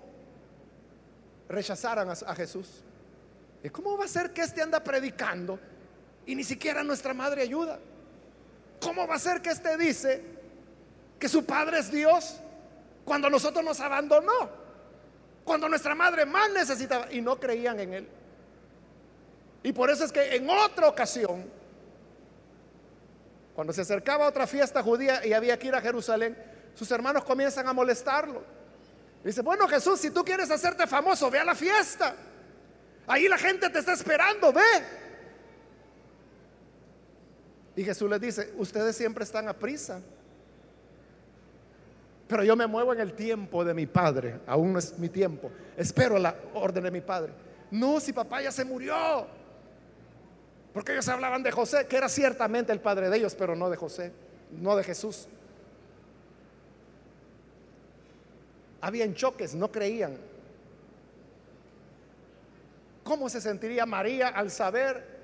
[1.48, 2.84] rechazaran a, Jesús.
[3.64, 5.60] ¿Y cómo va a ser que este anda predicando
[6.26, 7.80] y ni siquiera nuestra madre ayuda?
[8.82, 10.22] ¿Cómo va a ser que este dice
[11.20, 12.38] que su padre es Dios
[13.04, 14.66] cuando nosotros nos abandonó?
[15.44, 18.08] Cuando nuestra madre más necesitaba y no creían en él.
[19.64, 21.46] Y por eso es que en otra ocasión
[23.56, 26.38] cuando se acercaba a otra fiesta judía y había que ir a Jerusalén,
[26.76, 28.44] sus hermanos comienzan a molestarlo.
[29.24, 32.16] Dice, bueno Jesús, si tú quieres hacerte famoso, ve a la fiesta.
[33.08, 34.62] Ahí la gente te está esperando, ve.
[37.78, 40.02] Y Jesús les dice, ustedes siempre están a prisa.
[42.28, 45.50] Pero yo me muevo en el tiempo de mi padre, aún no es mi tiempo.
[45.78, 47.32] Espero la orden de mi padre.
[47.72, 49.28] No, si papá ya se murió.
[50.76, 53.78] Porque ellos hablaban de José, que era ciertamente el padre de ellos, pero no de
[53.78, 54.12] José,
[54.52, 55.30] no de Jesús.
[58.82, 60.18] Habían choques, no creían.
[63.06, 65.16] ¿Cómo se sentiría María al saber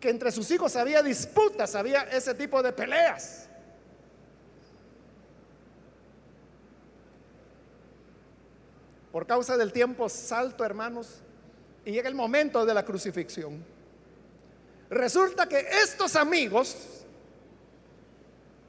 [0.00, 3.48] que entre sus hijos había disputas, había ese tipo de peleas?
[9.12, 11.20] Por causa del tiempo salto, hermanos,
[11.84, 13.75] y llega el momento de la crucifixión.
[14.88, 16.96] Resulta que estos amigos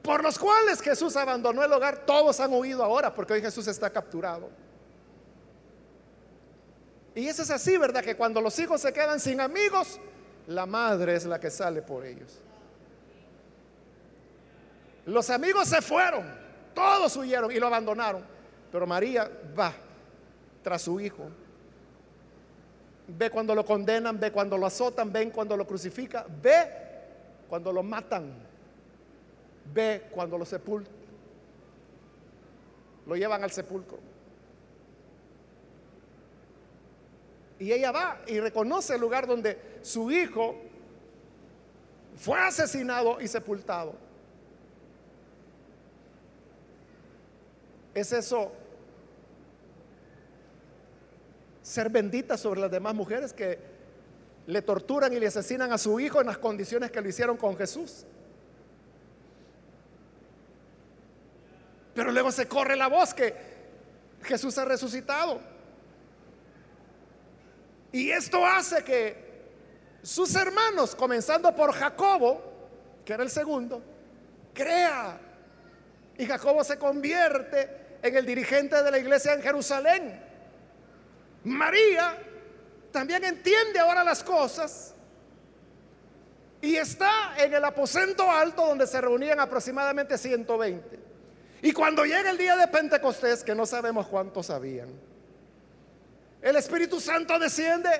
[0.02, 3.90] por los cuales Jesús abandonó el hogar, todos han huido ahora porque hoy Jesús está
[3.90, 4.48] capturado.
[7.14, 8.02] Y eso es así, ¿verdad?
[8.02, 10.00] Que cuando los hijos se quedan sin amigos,
[10.46, 12.40] la madre es la que sale por ellos.
[15.04, 16.26] Los amigos se fueron,
[16.74, 18.24] todos huyeron y lo abandonaron.
[18.72, 19.74] Pero María va
[20.62, 21.28] tras su hijo.
[23.08, 26.70] Ve cuando lo condenan, ve cuando lo azotan, ve cuando lo crucifican, ve
[27.48, 28.34] cuando lo matan,
[29.72, 30.92] ve cuando lo sepultan.
[33.06, 33.98] Lo llevan al sepulcro.
[37.58, 40.54] Y ella va y reconoce el lugar donde su hijo
[42.16, 43.94] fue asesinado y sepultado.
[47.94, 48.52] ¿Es eso
[51.68, 53.58] ser bendita sobre las demás mujeres que
[54.46, 57.56] le torturan y le asesinan a su hijo en las condiciones que lo hicieron con
[57.56, 58.06] Jesús?
[61.94, 63.34] Pero luego se corre la voz que
[64.22, 65.40] Jesús ha resucitado.
[67.92, 69.28] Y esto hace que
[70.02, 72.40] sus hermanos, comenzando por Jacobo,
[73.04, 73.82] que era el segundo,
[74.54, 75.20] crea.
[76.16, 80.27] Y Jacobo se convierte en el dirigente de la iglesia en Jerusalén.
[81.48, 82.16] María
[82.92, 84.94] también entiende ahora las cosas
[86.60, 90.98] y está en el aposento alto donde se reunían aproximadamente 120.
[91.62, 94.88] Y cuando llega el día de Pentecostés, que no sabemos cuántos sabían,
[96.40, 97.90] el Espíritu Santo desciende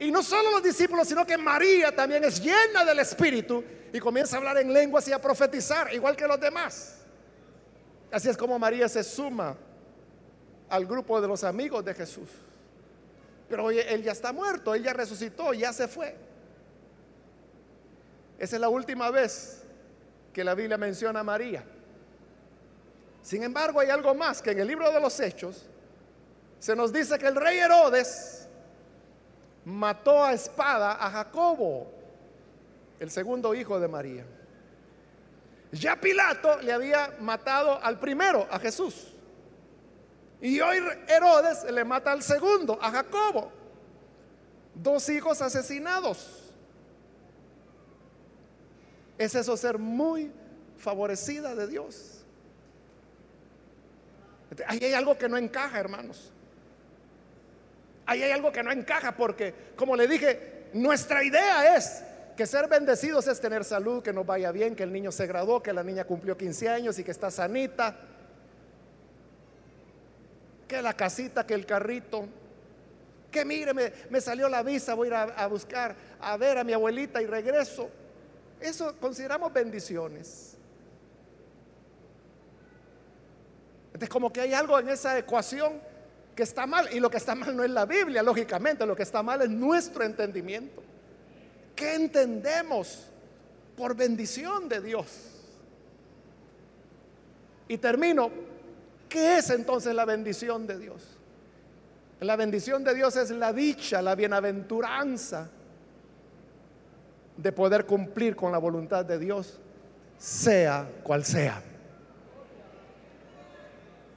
[0.00, 4.36] y no solo los discípulos, sino que María también es llena del Espíritu y comienza
[4.36, 6.98] a hablar en lenguas y a profetizar, igual que los demás.
[8.10, 9.56] Así es como María se suma
[10.68, 12.28] al grupo de los amigos de Jesús.
[13.48, 16.14] Pero hoy él ya está muerto, él ya resucitó, ya se fue.
[18.38, 19.62] Esa es la última vez
[20.32, 21.64] que la Biblia menciona a María.
[23.22, 25.68] Sin embargo, hay algo más que en el libro de los Hechos
[26.58, 28.48] se nos dice que el rey Herodes
[29.64, 31.92] mató a espada a Jacobo,
[32.98, 34.24] el segundo hijo de María.
[35.70, 39.12] Ya Pilato le había matado al primero, a Jesús.
[40.40, 40.78] Y hoy
[41.08, 43.50] Herodes le mata al segundo, a Jacobo.
[44.74, 46.44] Dos hijos asesinados.
[49.16, 50.30] Es eso ser muy
[50.76, 52.24] favorecida de Dios.
[54.66, 56.32] Ahí hay algo que no encaja, hermanos.
[58.06, 62.04] Ahí hay algo que no encaja porque, como le dije, nuestra idea es
[62.36, 65.60] que ser bendecidos es tener salud, que nos vaya bien, que el niño se graduó,
[65.60, 67.96] que la niña cumplió 15 años y que está sanita
[70.68, 72.28] que la casita, que el carrito,
[73.30, 76.72] que mire, me, salió la visa, voy a ir a, buscar, a ver a mi
[76.72, 77.90] abuelita y regreso.
[78.60, 80.56] Eso consideramos bendiciones.
[83.88, 85.80] Entonces, como que hay algo en esa ecuación
[86.36, 86.88] que está mal.
[86.92, 89.50] Y lo que está mal no es la Biblia, lógicamente, lo que está mal es
[89.50, 90.82] nuestro entendimiento.
[91.74, 93.06] ¿Qué entendemos
[93.76, 95.06] por bendición de Dios?
[97.68, 98.30] Y termino
[99.08, 101.02] ¿Qué es entonces la bendición de Dios?
[102.20, 105.48] La bendición de Dios es la dicha, la bienaventuranza
[107.36, 109.60] de poder cumplir con la voluntad de Dios,
[110.18, 111.62] sea cual sea.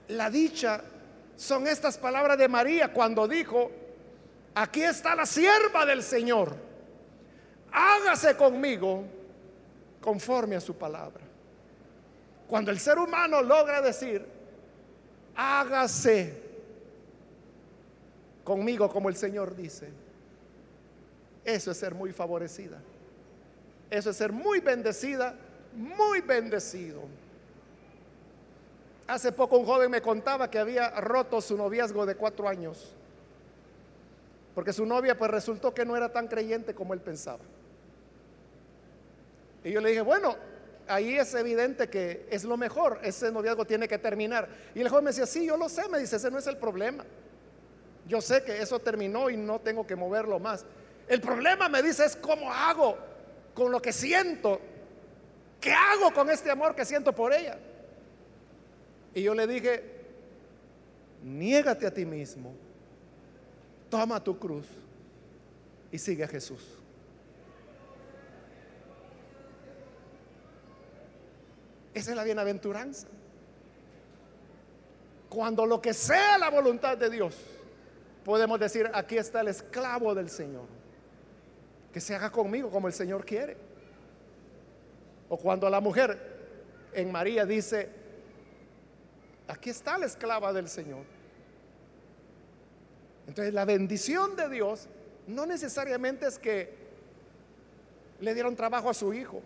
[0.08, 0.82] La dicha
[1.36, 3.72] son estas palabras de María cuando dijo,
[4.56, 6.56] aquí está la sierva del Señor,
[7.72, 9.04] hágase conmigo
[10.02, 11.24] conforme a su palabra.
[12.48, 14.41] Cuando el ser humano logra decir,
[15.42, 16.39] hágase
[18.44, 19.89] conmigo como el Señor dice.
[21.44, 22.80] Eso es ser muy favorecida.
[23.89, 25.36] Eso es ser muy bendecida,
[25.74, 27.02] muy bendecido.
[29.08, 32.96] Hace poco un joven me contaba que había roto su noviazgo de cuatro años.
[34.54, 37.44] Porque su novia pues resultó que no era tan creyente como él pensaba.
[39.64, 40.36] Y yo le dije, bueno,
[40.92, 44.50] ahí es evidente que es lo mejor, ese noviazgo tiene que terminar.
[44.76, 46.58] Y el joven me decía, sí, yo lo sé, me dice, ese no es el
[46.58, 47.06] problema.
[48.08, 50.66] Yo sé que eso terminó y no tengo que moverlo más.
[51.08, 52.98] El problema, me dice, es cómo hago
[53.54, 54.60] con lo que siento.
[55.60, 57.58] ¿Qué hago con este amor que siento por ella?
[59.14, 59.84] Y yo le dije,
[61.24, 62.54] niégate a ti mismo,
[63.89, 64.68] toma tu cruz
[65.92, 66.81] y sigue a Jesús.
[71.94, 73.08] Esa es la bienaventuranza.
[75.30, 77.38] Cuando lo que sea la voluntad de Dios,
[78.24, 80.66] podemos decir, aquí está el esclavo del Señor.
[81.94, 83.58] Que se haga conmigo como el Señor quiere.
[85.30, 86.18] O cuando la mujer
[86.94, 87.89] en María dice,
[89.48, 91.04] aquí está la esclava del Señor.
[93.28, 94.88] Entonces la bendición de Dios
[95.28, 96.74] no necesariamente es que
[98.20, 99.42] le dieron trabajo a su hijo.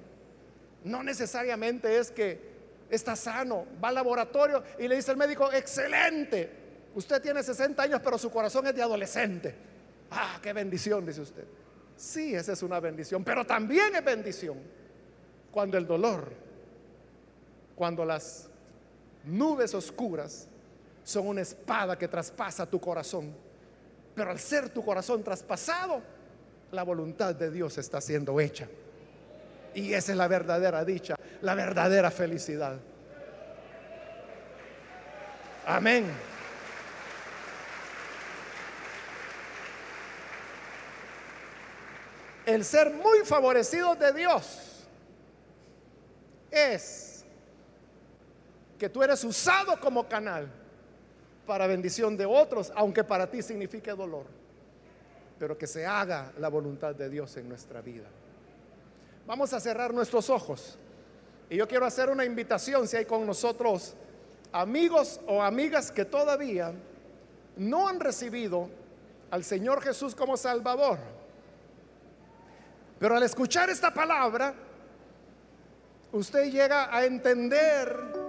[0.86, 2.56] No necesariamente es que
[2.90, 6.50] está sano, va al laboratorio y le dice el médico, excelente,
[6.94, 9.56] usted tiene 60 años pero su corazón es de adolescente.
[10.12, 11.44] Ah, qué bendición, dice usted.
[11.98, 14.60] Sí, esa es una bendición, pero también es bendición
[15.52, 16.32] cuando el dolor,
[17.76, 18.48] cuando las
[19.24, 20.48] nubes oscuras
[21.04, 23.34] son una espada que traspasa tu corazón.
[24.14, 26.02] Pero al ser tu corazón traspasado,
[26.72, 28.68] la voluntad de Dios está siendo hecha.
[29.76, 32.78] Y esa es la verdadera dicha, la verdadera felicidad.
[35.68, 36.10] Amén.
[42.46, 44.88] El ser muy favorecido de Dios
[46.52, 47.26] es
[48.80, 50.48] que tú eres usado como canal
[51.46, 54.26] para bendición de otros, aunque para ti signifique dolor,
[55.38, 58.08] pero que se haga la voluntad de Dios en nuestra vida.
[59.26, 60.78] Vamos a cerrar nuestros ojos.
[61.50, 63.96] Y yo quiero hacer una invitación si hay con nosotros
[64.52, 66.74] amigos o amigas que todavía
[67.58, 68.70] no han recibido
[69.32, 71.00] al Señor Jesús como Salvador.
[73.00, 74.54] Pero al escuchar esta palabra,
[76.12, 78.26] usted llega a entender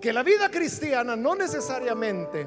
[0.00, 2.46] que la vida cristiana no necesariamente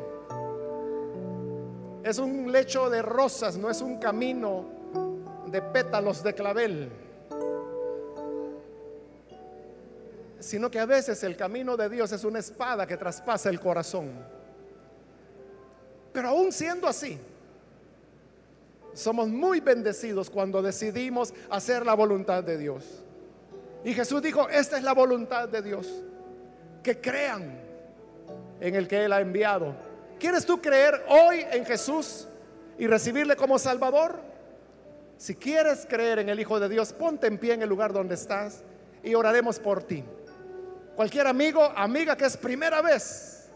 [2.04, 4.76] es un lecho de rosas, no es un camino
[5.52, 6.89] de pétalos de clavel,
[10.39, 14.12] sino que a veces el camino de Dios es una espada que traspasa el corazón.
[16.14, 17.20] Pero aún siendo así,
[18.93, 23.04] somos muy bendecidos cuando decidimos hacer la voluntad de Dios.
[23.84, 25.88] Y Jesús dijo, esta es la voluntad de Dios,
[26.84, 27.62] que crean
[28.60, 29.76] en el que Él ha enviado.
[30.20, 32.28] ¿Quieres tú creer hoy en Jesús
[32.80, 34.26] y recibirle como Salvador?
[35.18, 38.15] Si quieres creer en el Hijo de Dios, ponte en pie en el lugar donde
[38.15, 38.63] estás
[39.03, 40.03] y oraremos por ti.
[40.95, 43.49] Cualquier amigo, amiga que es primera vez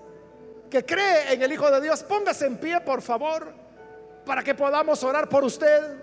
[0.70, 3.54] que cree en el Hijo de Dios, póngase en pie, por favor,
[4.26, 5.98] para que podamos orar por usted.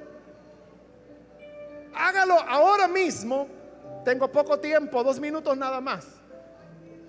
[1.94, 3.48] Hágalo ahora mismo.
[4.04, 6.06] Tengo poco tiempo, dos minutos nada más.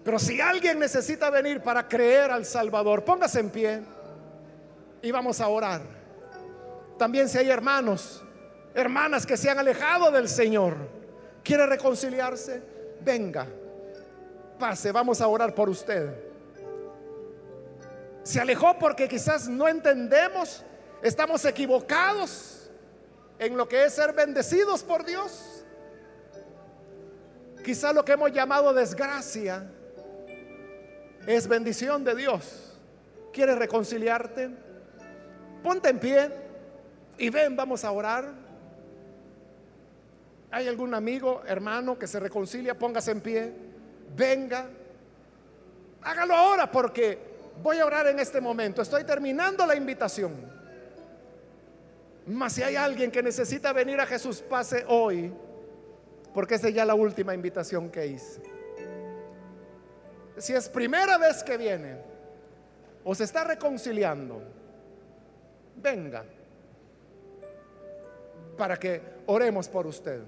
[0.04, 3.82] Pero si alguien necesita venir para creer al Salvador, póngase en pie
[5.02, 5.82] y vamos a orar.
[6.98, 8.24] También si hay hermanos
[8.74, 10.76] hermanas que se han alejado del Señor,
[11.44, 12.62] quiere reconciliarse,
[13.02, 13.48] venga,
[14.58, 16.14] pase, vamos a orar por usted.
[18.24, 20.64] Se alejó porque quizás no entendemos,
[21.02, 22.70] estamos equivocados
[23.40, 25.66] en lo que es ser bendecidos por Dios.
[27.64, 29.70] Quizás lo que hemos llamado desgracia
[31.26, 32.78] es bendición de Dios.
[33.34, 34.50] ¿Quieres reconciliarte?
[35.64, 36.32] Ponte en pie
[37.18, 38.49] y ven, vamos a orar.
[40.52, 42.78] ¿Hay algún amigo, hermano que se reconcilia?
[42.78, 43.54] Póngase en pie.
[44.16, 44.68] Venga.
[46.02, 47.20] Hágalo ahora porque
[47.62, 48.82] voy a orar en este momento.
[48.82, 50.34] Estoy terminando la invitación.
[52.26, 55.32] Mas si hay alguien que necesita venir a Jesús, pase hoy.
[56.34, 58.42] Porque esa es ya la última invitación que hice.
[60.38, 61.98] Si es primera vez que viene
[63.04, 64.42] o se está reconciliando,
[65.76, 66.24] venga
[68.58, 70.22] para que oremos por usted.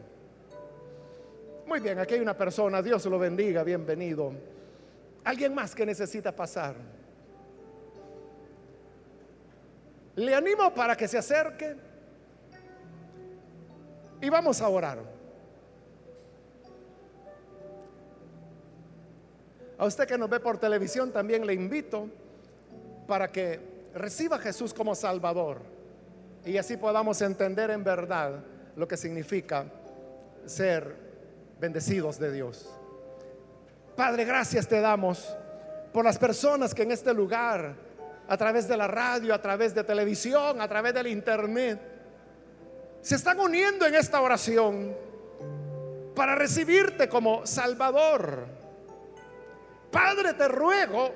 [1.72, 4.34] Muy bien, aquí hay una persona, Dios lo bendiga, bienvenido.
[5.24, 6.76] Alguien más que necesita pasar.
[10.18, 11.78] Le animo para que se acerque
[14.20, 15.00] y vamos a orar.
[19.78, 22.10] A usted que nos ve por televisión también le invito
[23.08, 23.62] para que
[23.96, 25.62] reciba a Jesús como Salvador
[26.44, 28.44] y así podamos entender en verdad
[28.76, 29.68] lo que significa
[30.46, 31.11] ser
[31.62, 32.68] bendecidos de Dios.
[33.96, 35.38] Padre, gracias te damos
[35.94, 37.76] por las personas que en este lugar,
[38.28, 41.80] a través de la radio, a través de televisión, a través del internet,
[43.02, 44.96] se están uniendo en esta oración
[46.16, 48.48] para recibirte como Salvador.
[49.92, 51.14] Padre, te ruego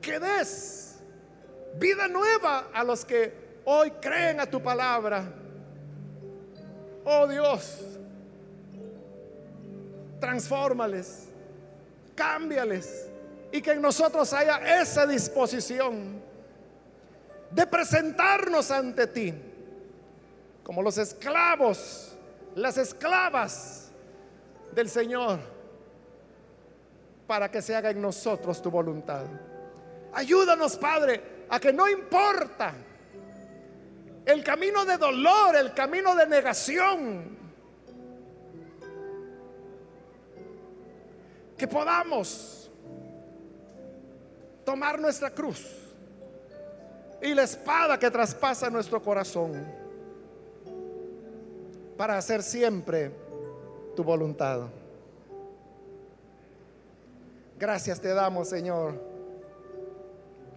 [0.00, 0.98] que des
[1.76, 5.32] vida nueva a los que hoy creen a tu palabra.
[7.04, 7.97] Oh Dios,
[10.20, 11.28] transfórmales,
[12.14, 13.08] cámbiales
[13.52, 16.20] y que en nosotros haya esa disposición
[17.50, 19.34] de presentarnos ante ti
[20.62, 22.14] como los esclavos,
[22.54, 23.88] las esclavas
[24.74, 25.38] del Señor
[27.26, 29.24] para que se haga en nosotros tu voluntad.
[30.12, 32.74] Ayúdanos, Padre, a que no importa
[34.26, 37.37] el camino de dolor, el camino de negación,
[41.58, 42.70] que podamos
[44.64, 45.66] tomar nuestra cruz
[47.20, 49.66] y la espada que traspasa nuestro corazón
[51.96, 53.10] para hacer siempre
[53.96, 54.68] tu voluntad.
[57.58, 58.94] Gracias te damos, Señor,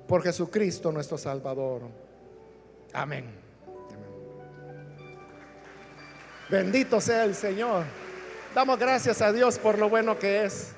[0.08, 1.82] por Jesucristo nuestro Salvador.
[2.93, 3.26] Amén.
[6.47, 7.86] Bendito sea el Señor.
[8.54, 10.76] Damos gracias a Dios por lo bueno que es.